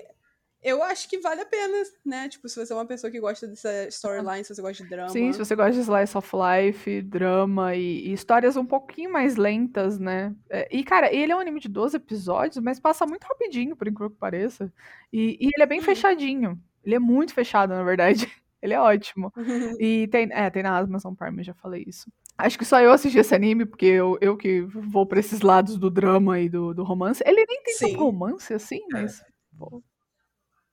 [0.61, 2.27] eu acho que vale a pena, né?
[2.27, 5.09] Tipo, se você é uma pessoa que gosta dessa storyline, se você gosta de drama.
[5.09, 9.35] Sim, se você gosta de slice of life, drama e, e histórias um pouquinho mais
[9.35, 10.35] lentas, né?
[10.49, 13.87] É, e, cara, ele é um anime de 12 episódios, mas passa muito rapidinho, por
[13.87, 14.71] incrível que pareça.
[15.13, 15.83] E, e ele é bem Hum.
[15.83, 16.59] fechadinho.
[16.83, 18.25] Ele é muito fechado, na verdade.
[18.61, 19.31] Ele é ótimo.
[19.79, 22.11] E tem, é, tem na Amazon Prime, eu já falei isso.
[22.37, 25.77] Acho que só eu assisti esse anime, porque eu, eu que vou pra esses lados
[25.77, 27.23] do drama e do, do romance.
[27.25, 27.87] Ele nem tem Sim.
[27.93, 29.01] tanto romance assim, É.
[29.01, 29.23] mas.
[29.57, 29.81] pô,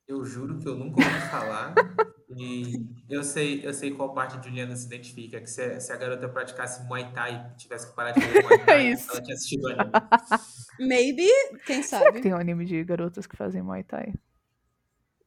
[0.09, 1.75] Eu juro que eu nunca ouvi falar.
[2.35, 5.97] E eu sei, eu sei qual parte de Juliana se identifica, que se, se a
[5.97, 9.11] garota praticasse Muay Thai, tivesse que parar de ver Muay Thai, É isso.
[9.13, 9.91] ela tinha assistido o anime.
[10.81, 11.29] Maybe,
[11.67, 12.21] quem Será que sabe?
[12.23, 14.15] tem um anime de garotas que fazem Muay Thai?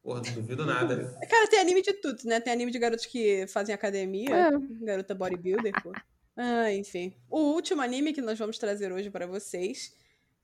[0.02, 1.16] Porra, não duvido nada.
[1.30, 2.40] Cara, tem anime de tudo, né?
[2.40, 4.50] Tem anime de garotos que fazem academia, É.
[4.84, 5.92] garota bodybuilder, pô.
[6.36, 7.16] Ah, enfim.
[7.30, 9.94] O último anime que nós vamos trazer hoje pra vocês,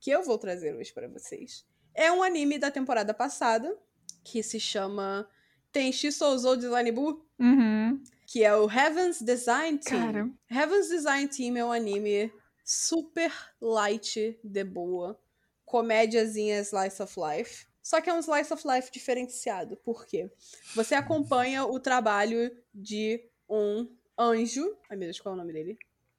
[0.01, 3.77] que eu vou trazer hoje pra vocês, é um anime da temporada passada,
[4.25, 5.29] que se chama
[5.71, 8.03] Tenshi Souzou Design Buu, Uhum.
[8.27, 10.01] que é o Heaven's Design Team.
[10.13, 10.31] Cara.
[10.51, 12.33] Heaven's Design Team é um anime
[12.65, 15.21] super light de boa,
[15.65, 17.67] comédiazinha slice of life.
[17.83, 19.77] Só que é um slice of life diferenciado.
[19.79, 20.31] Por quê?
[20.75, 23.89] Você acompanha o trabalho de um
[24.31, 24.77] anjo.
[24.89, 25.79] Ai meu Deus, qual é o nome dele?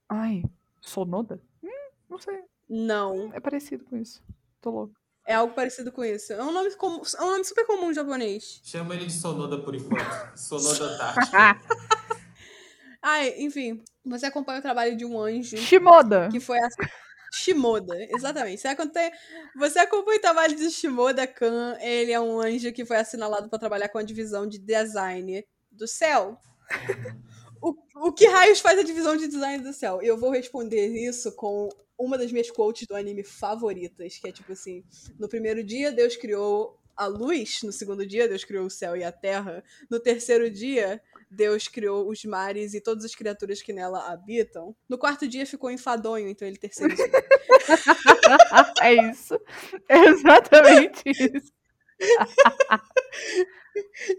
[0.10, 0.44] Ai,
[0.82, 1.42] Sonoda?
[1.64, 2.44] Hum, não sei.
[2.70, 3.32] Não.
[3.34, 4.24] É parecido com isso.
[4.62, 4.94] Tô louco.
[5.26, 6.34] É algo parecido com isso.
[6.34, 8.60] É um nome, comum, é um nome super comum em japonês.
[8.64, 10.04] Chama ele de Sonoda por enquanto.
[10.38, 11.32] Sonoda Tati.
[13.02, 13.82] Ai, enfim.
[14.06, 15.58] Você acompanha o trabalho de um anjo.
[15.58, 16.30] Shimoda!
[16.30, 16.68] que foi a
[17.34, 18.62] Shimoda, exatamente.
[18.62, 19.12] Você acompanha,
[19.56, 23.58] você acompanha o trabalho de Shimoda Kan, ele é um anjo que foi assinalado para
[23.58, 26.40] trabalhar com a divisão de design do céu.
[27.64, 27.74] O,
[28.08, 30.02] o que raios faz a divisão de design do céu?
[30.02, 34.52] Eu vou responder isso com uma das minhas quotes do anime favoritas, que é tipo
[34.52, 34.84] assim:
[35.18, 39.04] no primeiro dia Deus criou a luz, no segundo dia Deus criou o céu e
[39.04, 41.02] a terra, no terceiro dia
[41.32, 44.76] Deus criou os mares e todas as criaturas que nela habitam.
[44.90, 47.08] No quarto dia ficou enfadonho, então ele terceirizou.
[48.82, 49.40] é isso.
[49.88, 51.54] É exatamente isso.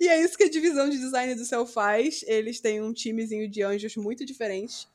[0.01, 2.24] E é isso que a divisão de design do céu faz.
[2.26, 4.88] Eles têm um timezinho de anjos muito diferentes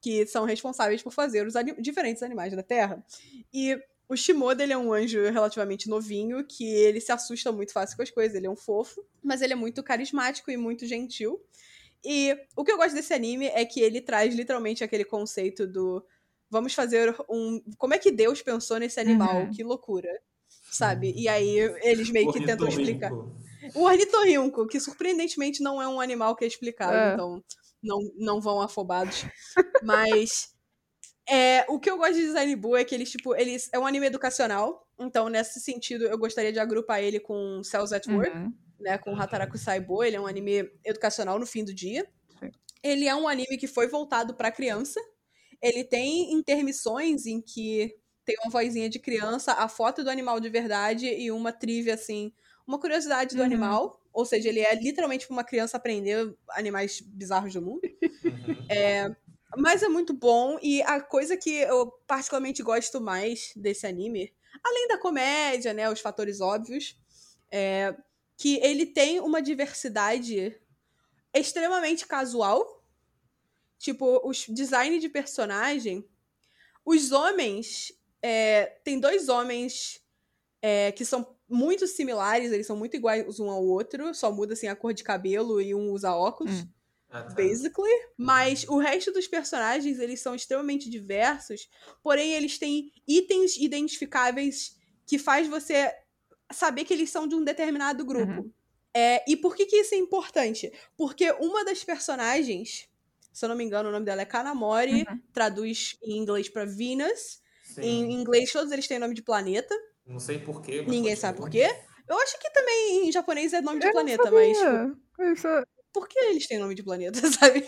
[0.00, 3.04] que são responsáveis por fazer os ani- diferentes animais da Terra.
[3.52, 3.76] E
[4.08, 8.02] o Shimoda, ele é um anjo relativamente novinho, que ele se assusta muito fácil com
[8.02, 11.40] as coisas, ele é um fofo, mas ele é muito carismático e muito gentil.
[12.04, 16.04] E o que eu gosto desse anime é que ele traz literalmente aquele conceito do
[16.48, 17.60] vamos fazer um.
[17.76, 19.40] Como é que Deus pensou nesse animal?
[19.40, 19.50] Uhum.
[19.50, 20.20] Que loucura.
[20.70, 21.12] Sabe?
[21.16, 23.10] E aí eles meio que tentam explicar.
[23.74, 27.12] O ornitorrinco, que surpreendentemente não é um animal que é explicado, É.
[27.14, 27.42] então
[27.82, 29.24] não, não vão afobados.
[29.82, 30.48] Mas
[31.28, 33.86] é, o que eu gosto de Design Buu é que eles, tipo, eles é um
[33.86, 34.86] anime educacional.
[34.98, 38.52] Então, nesse sentido, eu gostaria de agrupar ele com Cells at Work, Uhum.
[38.80, 38.96] né?
[38.98, 40.02] Com Hataraku Saibo.
[40.02, 42.06] Ele é um anime educacional no fim do dia.
[42.40, 42.50] Sim.
[42.82, 45.00] Ele é um anime que foi voltado pra criança.
[45.62, 47.94] Ele tem intermissões em que
[48.24, 52.32] tem uma vozinha de criança, a foto do animal de verdade e uma trivia, assim,
[52.66, 53.46] uma curiosidade do Uhum.
[53.46, 54.00] animal.
[54.12, 57.82] Ou seja, ele é literalmente pra uma criança aprender animais bizarros do mundo.
[58.24, 59.14] Uhum.
[59.58, 60.58] Mas é muito bom.
[60.62, 64.32] E a coisa que eu particularmente gosto mais desse anime,
[64.64, 65.88] além da comédia, né?
[65.90, 66.96] Os fatores óbvios,
[67.50, 67.94] é
[68.38, 70.58] que ele tem uma diversidade
[71.32, 72.82] extremamente casual.
[73.78, 76.08] Tipo, os design de personagem.
[76.84, 77.92] Os homens.
[78.22, 80.02] É, tem dois homens
[80.60, 84.68] é, que são muito similares, eles são muito iguais um ao outro, só muda assim
[84.68, 86.72] a cor de cabelo e um usa óculos Hum.
[87.08, 87.34] Ah, tá.
[87.34, 87.92] basically.
[88.18, 91.68] Mas o resto dos personagens, eles são extremamente diversos,
[92.02, 94.76] porém eles têm itens identificáveis
[95.06, 95.92] que faz você
[96.52, 98.42] saber que eles são de um determinado grupo.
[98.42, 98.52] Uhum.
[98.94, 100.72] É, e por que, que isso é importante?
[100.96, 102.88] Porque uma das personagens,
[103.32, 105.22] se eu não me engano, o nome dela é Kanamori, Uhum.
[105.32, 107.40] traduz em inglês pra Venus.
[107.62, 107.82] Sim.
[107.82, 109.74] Em inglês, todos eles têm nome de planeta.
[110.06, 110.82] Não sei porquê.
[110.82, 111.68] Ninguém sabe por quê.
[112.08, 116.08] Eu acho que também em japonês é nome de Eu planeta, mas tipo, é- por
[116.08, 117.66] que eles têm nome de planeta, sabe?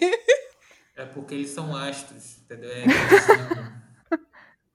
[0.94, 2.70] É porque eles são astros, entendeu?
[2.70, 2.84] É,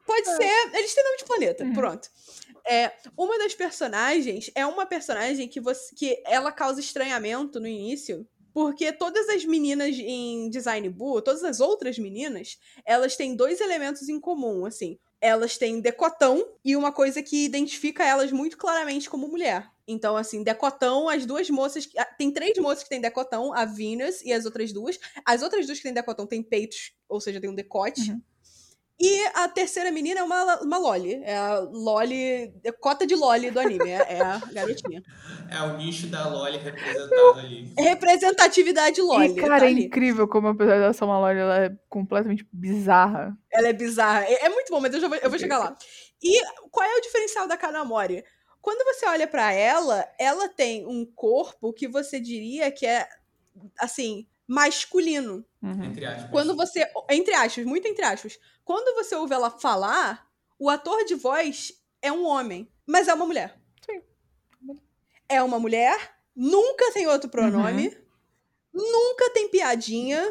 [0.05, 0.75] Pode ser.
[0.77, 1.63] Eles têm nome de planeta.
[1.63, 1.73] Uhum.
[1.73, 2.09] Pronto.
[2.65, 8.27] É, uma das personagens é uma personagem que você que ela causa estranhamento no início.
[8.53, 14.07] Porque todas as meninas em Design Boo, todas as outras meninas, elas têm dois elementos
[14.09, 14.99] em comum, assim.
[15.25, 19.71] Elas têm decotão e uma coisa que identifica elas muito claramente como mulher.
[19.87, 21.89] Então, assim, decotão, as duas moças.
[21.97, 24.99] ah, Tem três moças que têm decotão, a Venus e as outras duas.
[25.25, 28.11] As outras duas que têm decotão têm peitos, ou seja, tem um decote.
[28.11, 28.21] Uhum.
[28.99, 31.15] E a terceira menina é uma, uma Loli.
[31.23, 32.53] É a Loli.
[32.63, 33.89] É cota de Loli do anime.
[33.89, 35.03] É, é a garotinha.
[35.49, 37.73] é o nicho da Loli representado ali.
[37.77, 39.31] Representatividade Loli.
[39.31, 39.85] E, cara, tá é ali.
[39.85, 43.35] incrível como apesar dela ser uma loja, ela é completamente bizarra.
[43.51, 44.25] Ela é bizarra.
[44.25, 45.75] É, é muito bom, mas eu, já vou, eu vou chegar lá.
[46.21, 46.41] E
[46.71, 48.23] qual é o diferencial da Kanamori?
[48.61, 53.05] Quando você olha pra ela, ela tem um corpo que você diria que é,
[53.77, 55.45] assim, masculino.
[55.61, 55.85] Uhum.
[55.85, 56.29] Entre aspas.
[56.29, 56.85] Quando você.
[57.09, 58.37] Entre aspas, muito entre aspas.
[58.63, 60.27] Quando você ouve ela falar,
[60.59, 63.59] o ator de voz é um homem, mas é uma mulher.
[63.85, 64.01] Sim.
[65.27, 68.81] é uma mulher, nunca tem outro pronome, uhum.
[68.91, 70.21] nunca tem piadinha,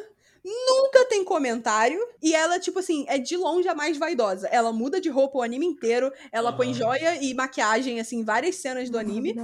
[0.44, 2.00] nunca tem comentário.
[2.22, 4.48] E ela, tipo assim, é de longe a mais vaidosa.
[4.48, 6.56] Ela muda de roupa o anime inteiro, ela uhum.
[6.56, 9.34] põe joia e maquiagem, assim, em várias cenas do anime.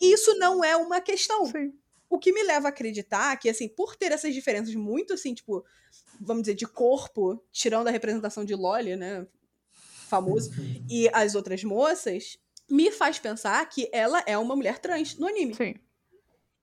[0.00, 1.46] E isso não é uma questão.
[1.46, 1.72] Sim.
[2.10, 5.64] O que me leva a acreditar que, assim, por ter essas diferenças muito, assim, tipo,
[6.20, 9.26] vamos dizer, de corpo, tirando a representação de Loli, né?
[10.08, 10.50] Famoso,
[10.88, 12.36] e as outras moças,
[12.68, 15.54] me faz pensar que ela é uma mulher trans no anime.
[15.54, 15.74] Sim.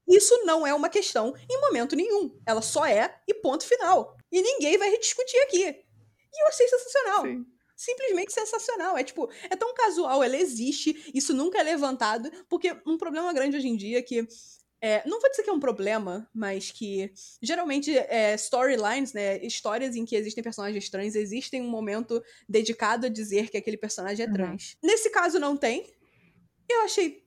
[0.08, 2.38] Isso não é uma questão em momento nenhum.
[2.46, 4.18] Ela só é e ponto final.
[4.32, 5.64] E ninguém vai rediscutir aqui.
[5.64, 7.24] E eu achei sensacional.
[7.24, 7.46] Sim.
[7.76, 8.98] Simplesmente sensacional.
[8.98, 13.58] É tipo, é tão casual, ela existe, isso nunca é levantado, porque um problema grande
[13.58, 14.26] hoje em dia é que
[14.82, 17.12] é, não vou dizer que é um problema, mas que
[17.42, 23.10] geralmente é, storylines, né, histórias em que existem personagens trans, existem um momento dedicado a
[23.10, 24.74] dizer que aquele personagem é trans.
[24.74, 24.90] Uhum.
[24.90, 25.86] Nesse caso não tem.
[26.70, 27.26] Eu achei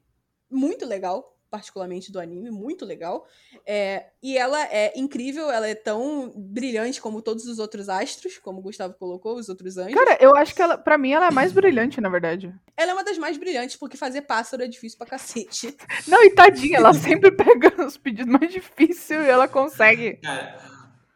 [0.51, 3.26] muito legal particularmente do anime, muito legal.
[3.66, 8.61] É, e ela é incrível, ela é tão brilhante como todos os outros astros, como
[8.61, 9.94] o Gustavo colocou, os outros anjos.
[9.94, 12.55] Cara, eu acho que ela, pra mim, ela é mais brilhante, na verdade.
[12.76, 15.76] Ela é uma das mais brilhantes, porque fazer pássaro é difícil pra cacete.
[16.07, 20.14] Não, e tadinha, ela sempre pega os pedidos mais difíceis e ela consegue.
[20.22, 20.57] Cara,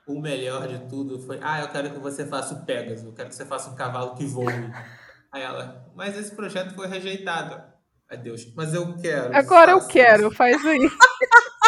[0.07, 3.29] o melhor de tudo foi: ah, eu quero que você faça o Pegasus, eu quero
[3.29, 4.53] que você faça um cavalo que voe.
[5.33, 7.74] Aí ela, mas esse projeto foi rejeitado.
[8.15, 8.47] Adeus.
[8.55, 9.37] Mas eu quero.
[9.37, 10.37] Agora eu quero, isso.
[10.37, 10.79] faz aí.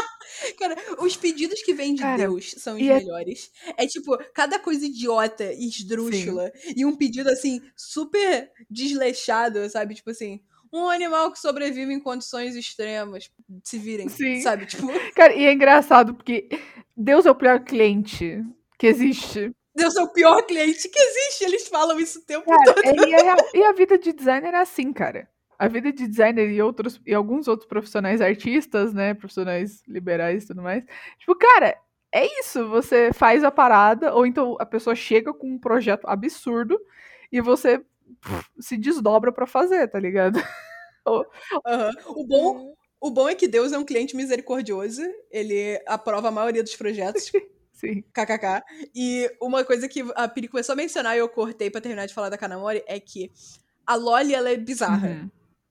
[0.59, 3.51] Cara, os pedidos que vêm de Cara, Deus são os é melhores.
[3.76, 3.84] É...
[3.84, 3.86] é...
[3.86, 6.53] tipo, cada coisa idiota e esdrúxula.
[6.55, 6.74] Sim.
[6.76, 9.94] E um pedido, assim, super desleixado, sabe?
[9.94, 10.40] Tipo assim,
[10.72, 13.30] um animal que sobrevive em condições extremas.
[13.64, 14.40] Se virem, Sim.
[14.40, 14.66] sabe?
[14.66, 14.86] Tipo...
[15.14, 16.49] Cara, e é engraçado porque
[16.97, 18.42] Deus é o pior cliente
[18.78, 19.53] que existe.
[19.74, 21.44] Deus é o pior cliente que existe.
[21.44, 22.84] Eles falam isso o tempo cara, todo.
[22.84, 25.28] É, e, a, e a vida de designer é assim, cara
[25.59, 30.46] a vida de designer e outros e alguns outros profissionais artistas, né, profissionais liberais e
[30.48, 30.84] tudo mais.
[31.18, 31.76] Tipo, cara,
[32.12, 36.80] é isso, você faz a parada ou então a pessoa chega com um projeto absurdo
[37.30, 37.78] e você
[38.20, 40.36] pff, se desdobra para fazer, tá ligado?
[41.07, 41.92] uhum.
[42.07, 46.62] O bom o bom é que Deus é um cliente misericordioso, ele aprova a maioria
[46.62, 47.30] dos projetos.
[47.72, 48.02] Sim.
[48.12, 48.64] KKK.
[48.94, 52.14] E uma coisa que a Piri começou a mencionar e eu cortei pra terminar de
[52.14, 53.30] falar da Kanamori é que
[53.86, 55.09] a Loli, ela é bizarra.
[55.09, 55.30] Uhum.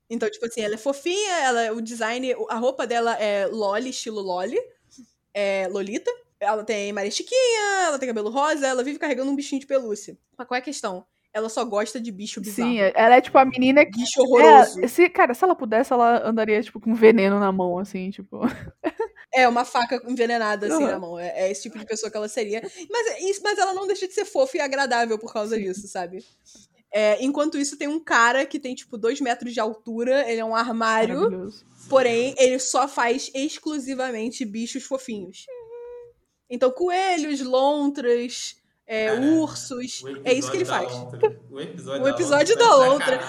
[0.10, 4.22] Então, tipo assim, ela é fofinha, ela, o design, a roupa dela é loli, estilo
[4.22, 4.60] loli,
[5.34, 6.12] é Lolita.
[6.40, 10.18] Ela tem Maria Chiquinha, ela tem cabelo rosa, ela vive carregando um bichinho de pelúcia.
[10.38, 11.06] Mas qual é a questão?
[11.34, 12.70] Ela só gosta de bicho bizarro.
[12.70, 14.00] Sim, ela é tipo a menina que.
[14.00, 14.84] Bicho horroroso.
[14.84, 18.40] É, se, cara, se ela pudesse, ela andaria, tipo, com veneno na mão, assim, tipo.
[19.34, 20.92] É, uma faca envenenada, assim, uhum.
[20.92, 21.20] na mão.
[21.20, 22.62] É, é, esse tipo de pessoa que ela seria.
[22.90, 26.24] Mas, é mas ela não deixa de ser fofa e agradável por causa disso, sabe?
[26.98, 30.46] É, enquanto isso, tem um cara que tem, tipo, dois metros de altura, ele é
[30.46, 31.52] um armário.
[31.90, 35.46] Porém, ele só faz exclusivamente bichos fofinhos.
[36.50, 38.56] Então, coelhos, lontras,
[38.88, 40.04] é, ursos.
[40.24, 40.92] É isso que ele faz.
[41.50, 43.20] O episódio, o episódio da Lontra.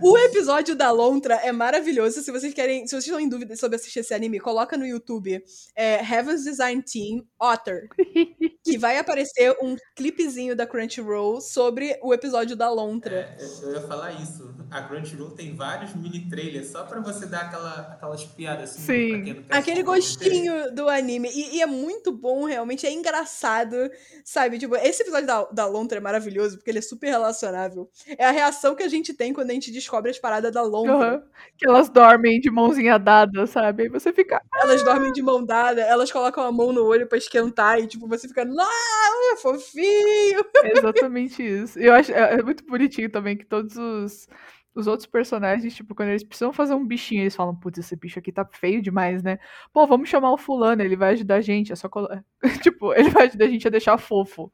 [0.00, 2.22] o episódio da Lontra é maravilhoso.
[2.22, 5.42] Se vocês querem, se vocês estão em dúvida sobre assistir esse anime, coloca no YouTube
[5.74, 7.88] é, Heaven's Design Team Otter.
[8.66, 13.36] que vai aparecer um clipezinho da Crunchyroll sobre o episódio da Lontra.
[13.38, 14.54] É, eu ia falar isso.
[14.70, 18.82] A Crunchyroll tem vários mini trailers só pra você dar aquela, aquelas piadas assim.
[18.82, 19.44] Sim.
[19.48, 21.30] Aquele gostinho do anime.
[21.32, 22.86] E, e, é muito bom, realmente.
[22.86, 23.76] É engraçado,
[24.24, 24.58] sabe?
[24.58, 27.88] Tipo, esse episódio da, da Lontra é maravilhoso porque ele é super relacionável.
[28.18, 31.14] É a reação que a gente tem quando a gente descobre as paradas da Lontra.
[31.14, 31.22] Uhum.
[31.56, 33.84] Que elas dormem de mãozinha dada, sabe?
[33.84, 34.40] Aí você fica.
[34.62, 38.06] Elas dormem de mão dada, elas colocam a mão no olho pra esquentar e, tipo,
[38.08, 38.42] você fica.
[38.42, 40.44] Ah, fofinho!
[40.64, 41.78] É exatamente isso.
[41.78, 44.28] Eu acho é, é muito bonitinho também que todos os
[44.76, 48.18] os outros personagens, tipo, quando eles precisam fazer um bichinho, eles falam, putz, esse bicho
[48.18, 49.38] aqui tá feio demais, né?
[49.72, 52.08] Pô, vamos chamar o fulano, ele vai ajudar a gente, é só colo...
[52.62, 54.52] tipo, ele vai ajudar a gente a deixar fofo,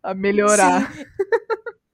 [0.00, 0.92] a melhorar.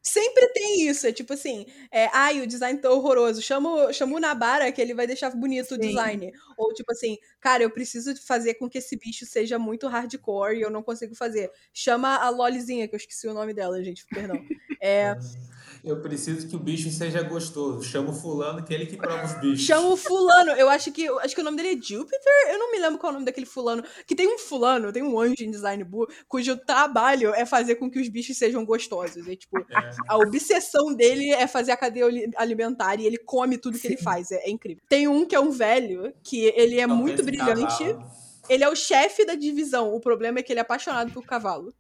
[0.03, 4.21] Sempre tem isso, é tipo assim, é, ai, o design tá horroroso, chama, chama o
[4.21, 5.75] Nabara que ele vai deixar bonito Sim.
[5.75, 6.33] o design.
[6.59, 10.63] Ou tipo assim, cara, eu preciso fazer com que esse bicho seja muito hardcore e
[10.63, 11.51] eu não consigo fazer.
[11.73, 14.43] Chama a Lolizinha, que eu esqueci o nome dela, gente, perdão.
[14.83, 15.15] É,
[15.83, 17.83] eu preciso que o bicho seja gostoso.
[17.83, 19.67] Chama o fulano, que é ele que prova os bichos.
[19.67, 20.53] Chama o fulano.
[20.53, 22.21] Eu acho que acho que o nome dele é Jupiter.
[22.49, 23.83] Eu não me lembro qual é o nome daquele fulano.
[24.07, 27.91] Que tem um fulano, tem um anjo em design bull, cujo trabalho é fazer com
[27.91, 29.27] que os bichos sejam gostosos.
[29.27, 29.65] É tipo, é.
[30.09, 32.07] a obsessão dele é fazer a cadeia
[32.37, 33.81] alimentar e ele come tudo Sim.
[33.81, 34.31] que ele faz.
[34.31, 34.83] É, é, incrível.
[34.89, 37.85] Tem um que é um velho, que ele é muito brilhante.
[37.85, 38.21] Cavalo.
[38.49, 39.95] Ele é o chefe da divisão.
[39.95, 41.73] O problema é que ele é apaixonado por cavalo.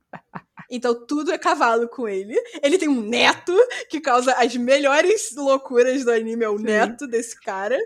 [0.70, 2.34] Então tudo é cavalo com ele.
[2.62, 3.52] Ele tem um neto
[3.88, 6.64] que causa as melhores loucuras do anime, é o Sim.
[6.64, 7.78] neto desse cara.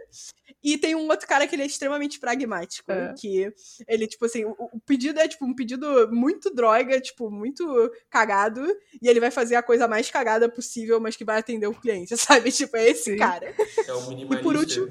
[0.62, 2.91] E tem um outro cara que ele é extremamente pragmático.
[2.91, 3.12] É.
[3.18, 3.53] Que
[3.87, 7.64] ele, tipo assim, o, o pedido é, tipo, um pedido muito droga, tipo, muito
[8.11, 8.64] cagado.
[9.03, 12.16] E ele vai fazer a coisa mais cagada possível, mas que vai atender o cliente,
[12.16, 12.51] sabe?
[12.51, 13.16] Tipo, é esse Sim.
[13.16, 13.55] cara.
[13.87, 14.43] É o minimalista.
[14.43, 14.89] por último-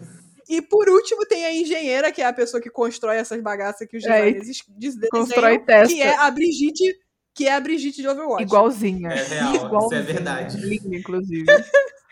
[0.47, 3.97] E por último, tem a engenheira, que é a pessoa que constrói essas bagaças que
[3.97, 5.93] os É, designers es- des- desenham, Constrói e testa.
[5.93, 6.95] que é a Brigitte,
[7.33, 8.43] que é a Brigitte de Overwatch.
[8.43, 9.09] Igualzinha.
[9.09, 10.03] É real, isso é Igualzinha.
[10.03, 10.57] verdade.
[10.57, 11.45] Linda, inclusive.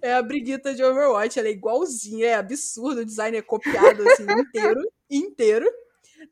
[0.00, 4.24] É a Brigitte de Overwatch, ela é igualzinha, é absurdo, o design é copiado assim
[4.40, 5.70] inteiro, inteiro.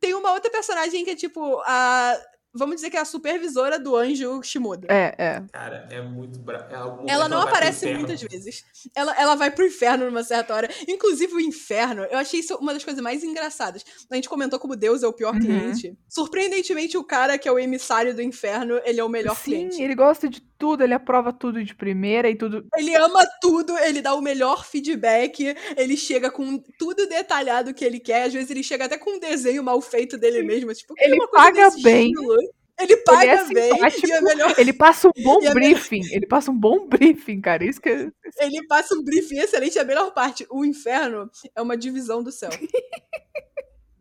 [0.00, 2.18] Tem uma outra personagem que é tipo a
[2.54, 4.86] vamos dizer que é a supervisora do anjo Shimoda.
[4.90, 5.42] É, é.
[5.52, 7.04] Cara, é muito bravo.
[7.08, 8.64] Ela não aparece muitas vezes.
[8.94, 10.68] Ela, ela vai pro inferno numa certa hora.
[10.88, 13.84] Inclusive, o inferno, eu achei isso uma das coisas mais engraçadas.
[14.10, 15.40] A gente comentou como Deus é o pior Uhum.
[15.40, 15.96] cliente.
[16.08, 19.82] Surpreendentemente, o cara que é o emissário do inferno, ele é o melhor Sim, cliente.
[19.82, 22.66] ele gosta de tudo, ele aprova tudo de primeira e tudo.
[22.76, 27.98] Ele ama tudo, ele dá o melhor feedback, ele chega com tudo detalhado que ele
[27.98, 28.24] quer.
[28.24, 30.72] Às vezes ele chega até com um desenho mal feito dele mesmo.
[30.74, 32.10] Tipo, Ele uma coisa paga desse bem.
[32.10, 32.36] estilo.
[32.80, 33.72] Ele paga é bem.
[34.04, 36.02] E é melhor Ele passa um bom E a briefing.
[36.10, 37.64] Ele passa um bom briefing, cara.
[37.64, 38.10] Isso que é-
[38.40, 39.78] Ele passa um briefing excelente.
[39.78, 42.50] A melhor parte, o inferno é uma divisão do céu.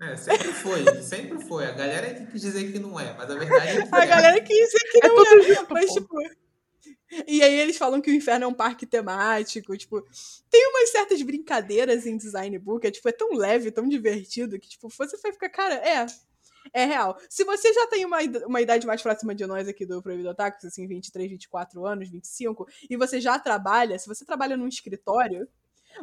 [0.02, 1.66] É, sempre foi, sempre foi.
[1.66, 4.04] A galera é que quis dizer que não é, mas a verdade é que A
[4.04, 4.08] é.
[4.08, 5.74] galera que isso aqui é não tudo junto.
[5.74, 6.00] Mas, pô.
[6.00, 6.16] tipo.
[7.28, 10.02] E aí eles falam que o inferno é um parque temático, tipo,
[10.50, 14.70] tem umas certas brincadeiras em design book, é, tipo, é tão leve, tão divertido, que,
[14.70, 16.06] tipo, você vai ficar, cara, é,
[16.74, 17.18] é real.
[17.30, 20.66] Se você já tem uma, uma idade mais próxima de nós aqui do Proibido Otakus,
[20.66, 25.48] assim, 23, 24 anos, 25, e você já trabalha, se você trabalha num escritório,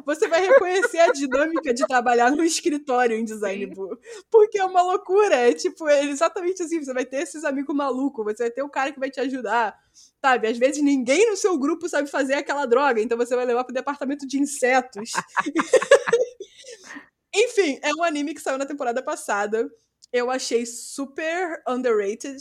[0.05, 3.73] você vai reconhecer a dinâmica de trabalhar num escritório em design Sim.
[3.73, 4.01] book.
[4.29, 5.35] Porque é uma loucura.
[5.35, 6.83] É tipo, é exatamente assim.
[6.83, 9.77] Você vai ter esses amigos malucos, você vai ter o cara que vai te ajudar.
[10.21, 10.47] Sabe?
[10.47, 13.73] Às vezes ninguém no seu grupo sabe fazer aquela droga, então você vai levar pro
[13.73, 15.11] departamento de insetos.
[17.33, 19.69] Enfim, é um anime que saiu na temporada passada.
[20.11, 22.37] Eu achei super underrated.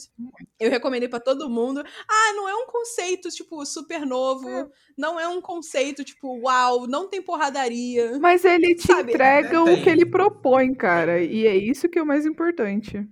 [0.58, 1.82] Eu recomendei pra todo mundo.
[2.08, 4.70] Ah, não é um conceito, tipo, super novo.
[4.96, 8.18] Não é um conceito, tipo, uau, não tem porradaria.
[8.20, 9.82] Mas ele te Sabe, entrega o tem.
[9.82, 11.20] que ele propõe, cara.
[11.20, 13.04] E é isso que é o mais importante.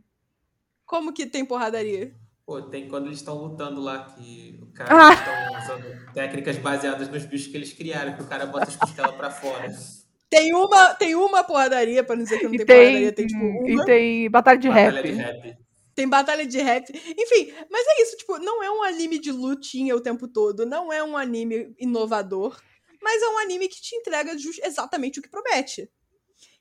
[0.86, 2.14] Como que tem porradaria?
[2.46, 5.14] Pô, tem quando eles estão lutando lá, que o cara Ah.
[5.14, 9.16] estão usando técnicas baseadas nos bichos que eles criaram, que o cara bota as costelas
[9.16, 9.66] pra fora.
[10.34, 13.26] Tem uma, tem uma porradaria, pra não dizer que não E tem, tem, porradaria, tem
[13.26, 13.84] tipo e uma.
[13.84, 15.02] tem batalha de Batalha rap.
[15.06, 15.58] de rap.
[15.94, 16.90] Tem batalha de rap.
[16.92, 20.92] Enfim, mas é isso, tipo, não é um anime de lutinha o tempo todo, não
[20.92, 22.60] é um anime inovador,
[23.00, 24.32] mas é um anime que te entrega
[24.64, 25.88] exatamente o que promete.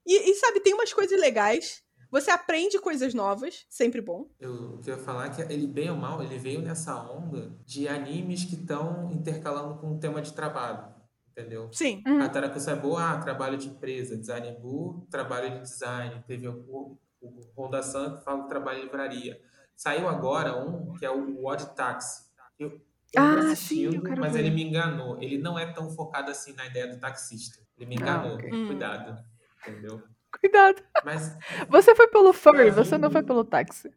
[0.05, 4.30] E, e, sabe, tem umas coisas legais, você aprende coisas novas, sempre bom.
[4.39, 6.95] Eu, o que eu ia falar é que ele, bem ou mal, ele veio nessa
[6.95, 10.92] onda de animes que estão intercalando com o tema de trabalho.
[11.36, 11.67] Entendeu?
[11.73, 12.03] Sim.
[12.05, 12.21] Uhum.
[12.21, 16.23] A Tarakusa é boa, ah, trabalho de empresa, design bu, trabalho de design.
[16.27, 19.41] Teve o, o Honda San que fala que trabalho em livraria.
[19.75, 22.25] Saiu agora um que é o Odd Taxi.
[22.59, 24.39] Eu, eu Ah, sim, assistindo, eu quero mas ver.
[24.41, 25.19] ele me enganou.
[25.21, 27.59] Ele não é tão focado assim na ideia do taxista.
[27.77, 28.36] Ele me enganou.
[28.36, 28.53] ok.
[28.53, 28.67] Hum.
[28.67, 29.23] Cuidado.
[29.67, 30.03] Entendeu?
[30.39, 30.84] Cuidado.
[31.03, 31.36] Mas
[31.67, 33.91] Você foi pelo furry, você não foi pelo táxi.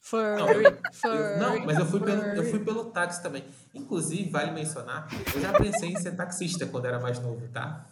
[0.00, 3.44] Furry, Não, eu- furry, Eu- não, mas eu fui, pelo, eu fui pelo táxi também.
[3.74, 7.84] Inclusive, vale mencionar, eu já pensei em ser taxista quando era mais novo, tá?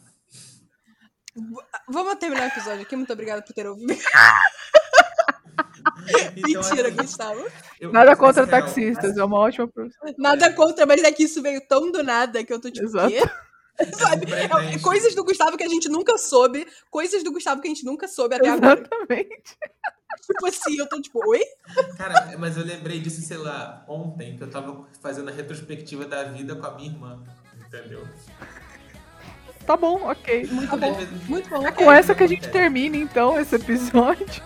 [1.89, 3.89] Vamos terminar o episódio aqui, muito obrigada por ter ouvido.
[6.37, 7.47] Então, Mentira, assim, Gustavo.
[7.81, 10.15] eu- Nada contra real, taxistas, é uma ótima profissão.
[10.17, 13.13] Nada contra, mas é que isso veio tão do nada que eu tô tipo, Exato.
[13.79, 13.93] Quê?
[13.97, 14.33] Sabe?
[14.33, 17.71] É- é coisas do Gustavo que a gente nunca soube, coisas do Gustavo que a
[17.71, 18.81] gente nunca soube até agora.
[18.81, 19.57] Exatamente.
[20.27, 21.41] Tipo assim, eu tô tipo, oi?
[21.97, 26.25] Cara, mas eu lembrei disso, sei lá, ontem, que eu tava fazendo a retrospectiva da
[26.25, 27.23] vida com a minha irmã.
[27.67, 28.07] Entendeu?
[29.65, 30.47] Tá bom, ok.
[30.51, 30.97] Muito bom,
[31.29, 31.67] muito bom.
[31.67, 34.43] É com essa que a gente termina, então, esse episódio.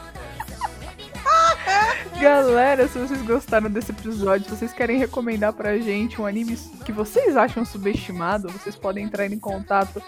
[2.20, 6.92] Galera, se vocês gostaram desse episódio, se vocês querem recomendar pra gente um anime que
[6.92, 10.02] vocês acham subestimado, vocês podem entrar em contato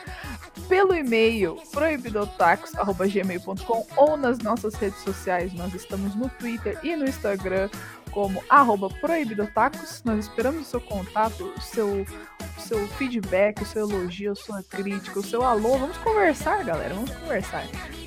[0.68, 5.52] pelo e-mail proibidotacos.gmail.com ou nas nossas redes sociais.
[5.52, 7.68] Nós estamos no Twitter e no Instagram
[8.10, 10.02] como arroba proibidotacos.
[10.04, 12.06] Nós esperamos o seu contato, o seu,
[12.56, 15.76] o seu feedback, o seu elogio, a sua crítica, o seu alô.
[15.76, 16.94] Vamos conversar, galera.
[16.94, 17.66] Vamos conversar.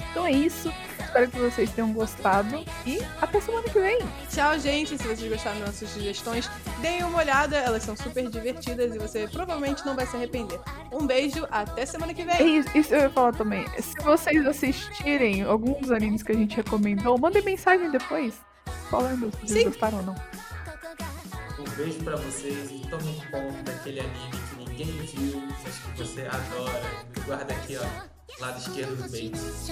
[0.10, 0.72] Então é isso.
[1.18, 3.98] Espero que vocês tenham gostado e até semana que vem.
[4.30, 4.96] Tchau, gente.
[5.00, 6.48] Se vocês gostaram das nossas sugestões,
[6.80, 7.58] deem uma olhada.
[7.58, 10.60] Elas são super divertidas e você provavelmente não vai se arrepender.
[10.92, 12.60] Um beijo, até semana que É vem.
[12.60, 13.66] isso, isso eu ia falar também.
[13.82, 18.36] Se vocês assistirem alguns dos animes que a gente recomendou, mandem mensagem depois.
[18.92, 19.70] Falando se vocês Sim.
[19.70, 20.16] gostaram ou não.
[21.58, 25.98] Um beijo pra vocês e tomem conta daquele anime que ninguém ninguém viu, mas que
[25.98, 26.84] você adora.
[27.26, 29.68] Guarda aqui, ó, lado esquerdo do Bates.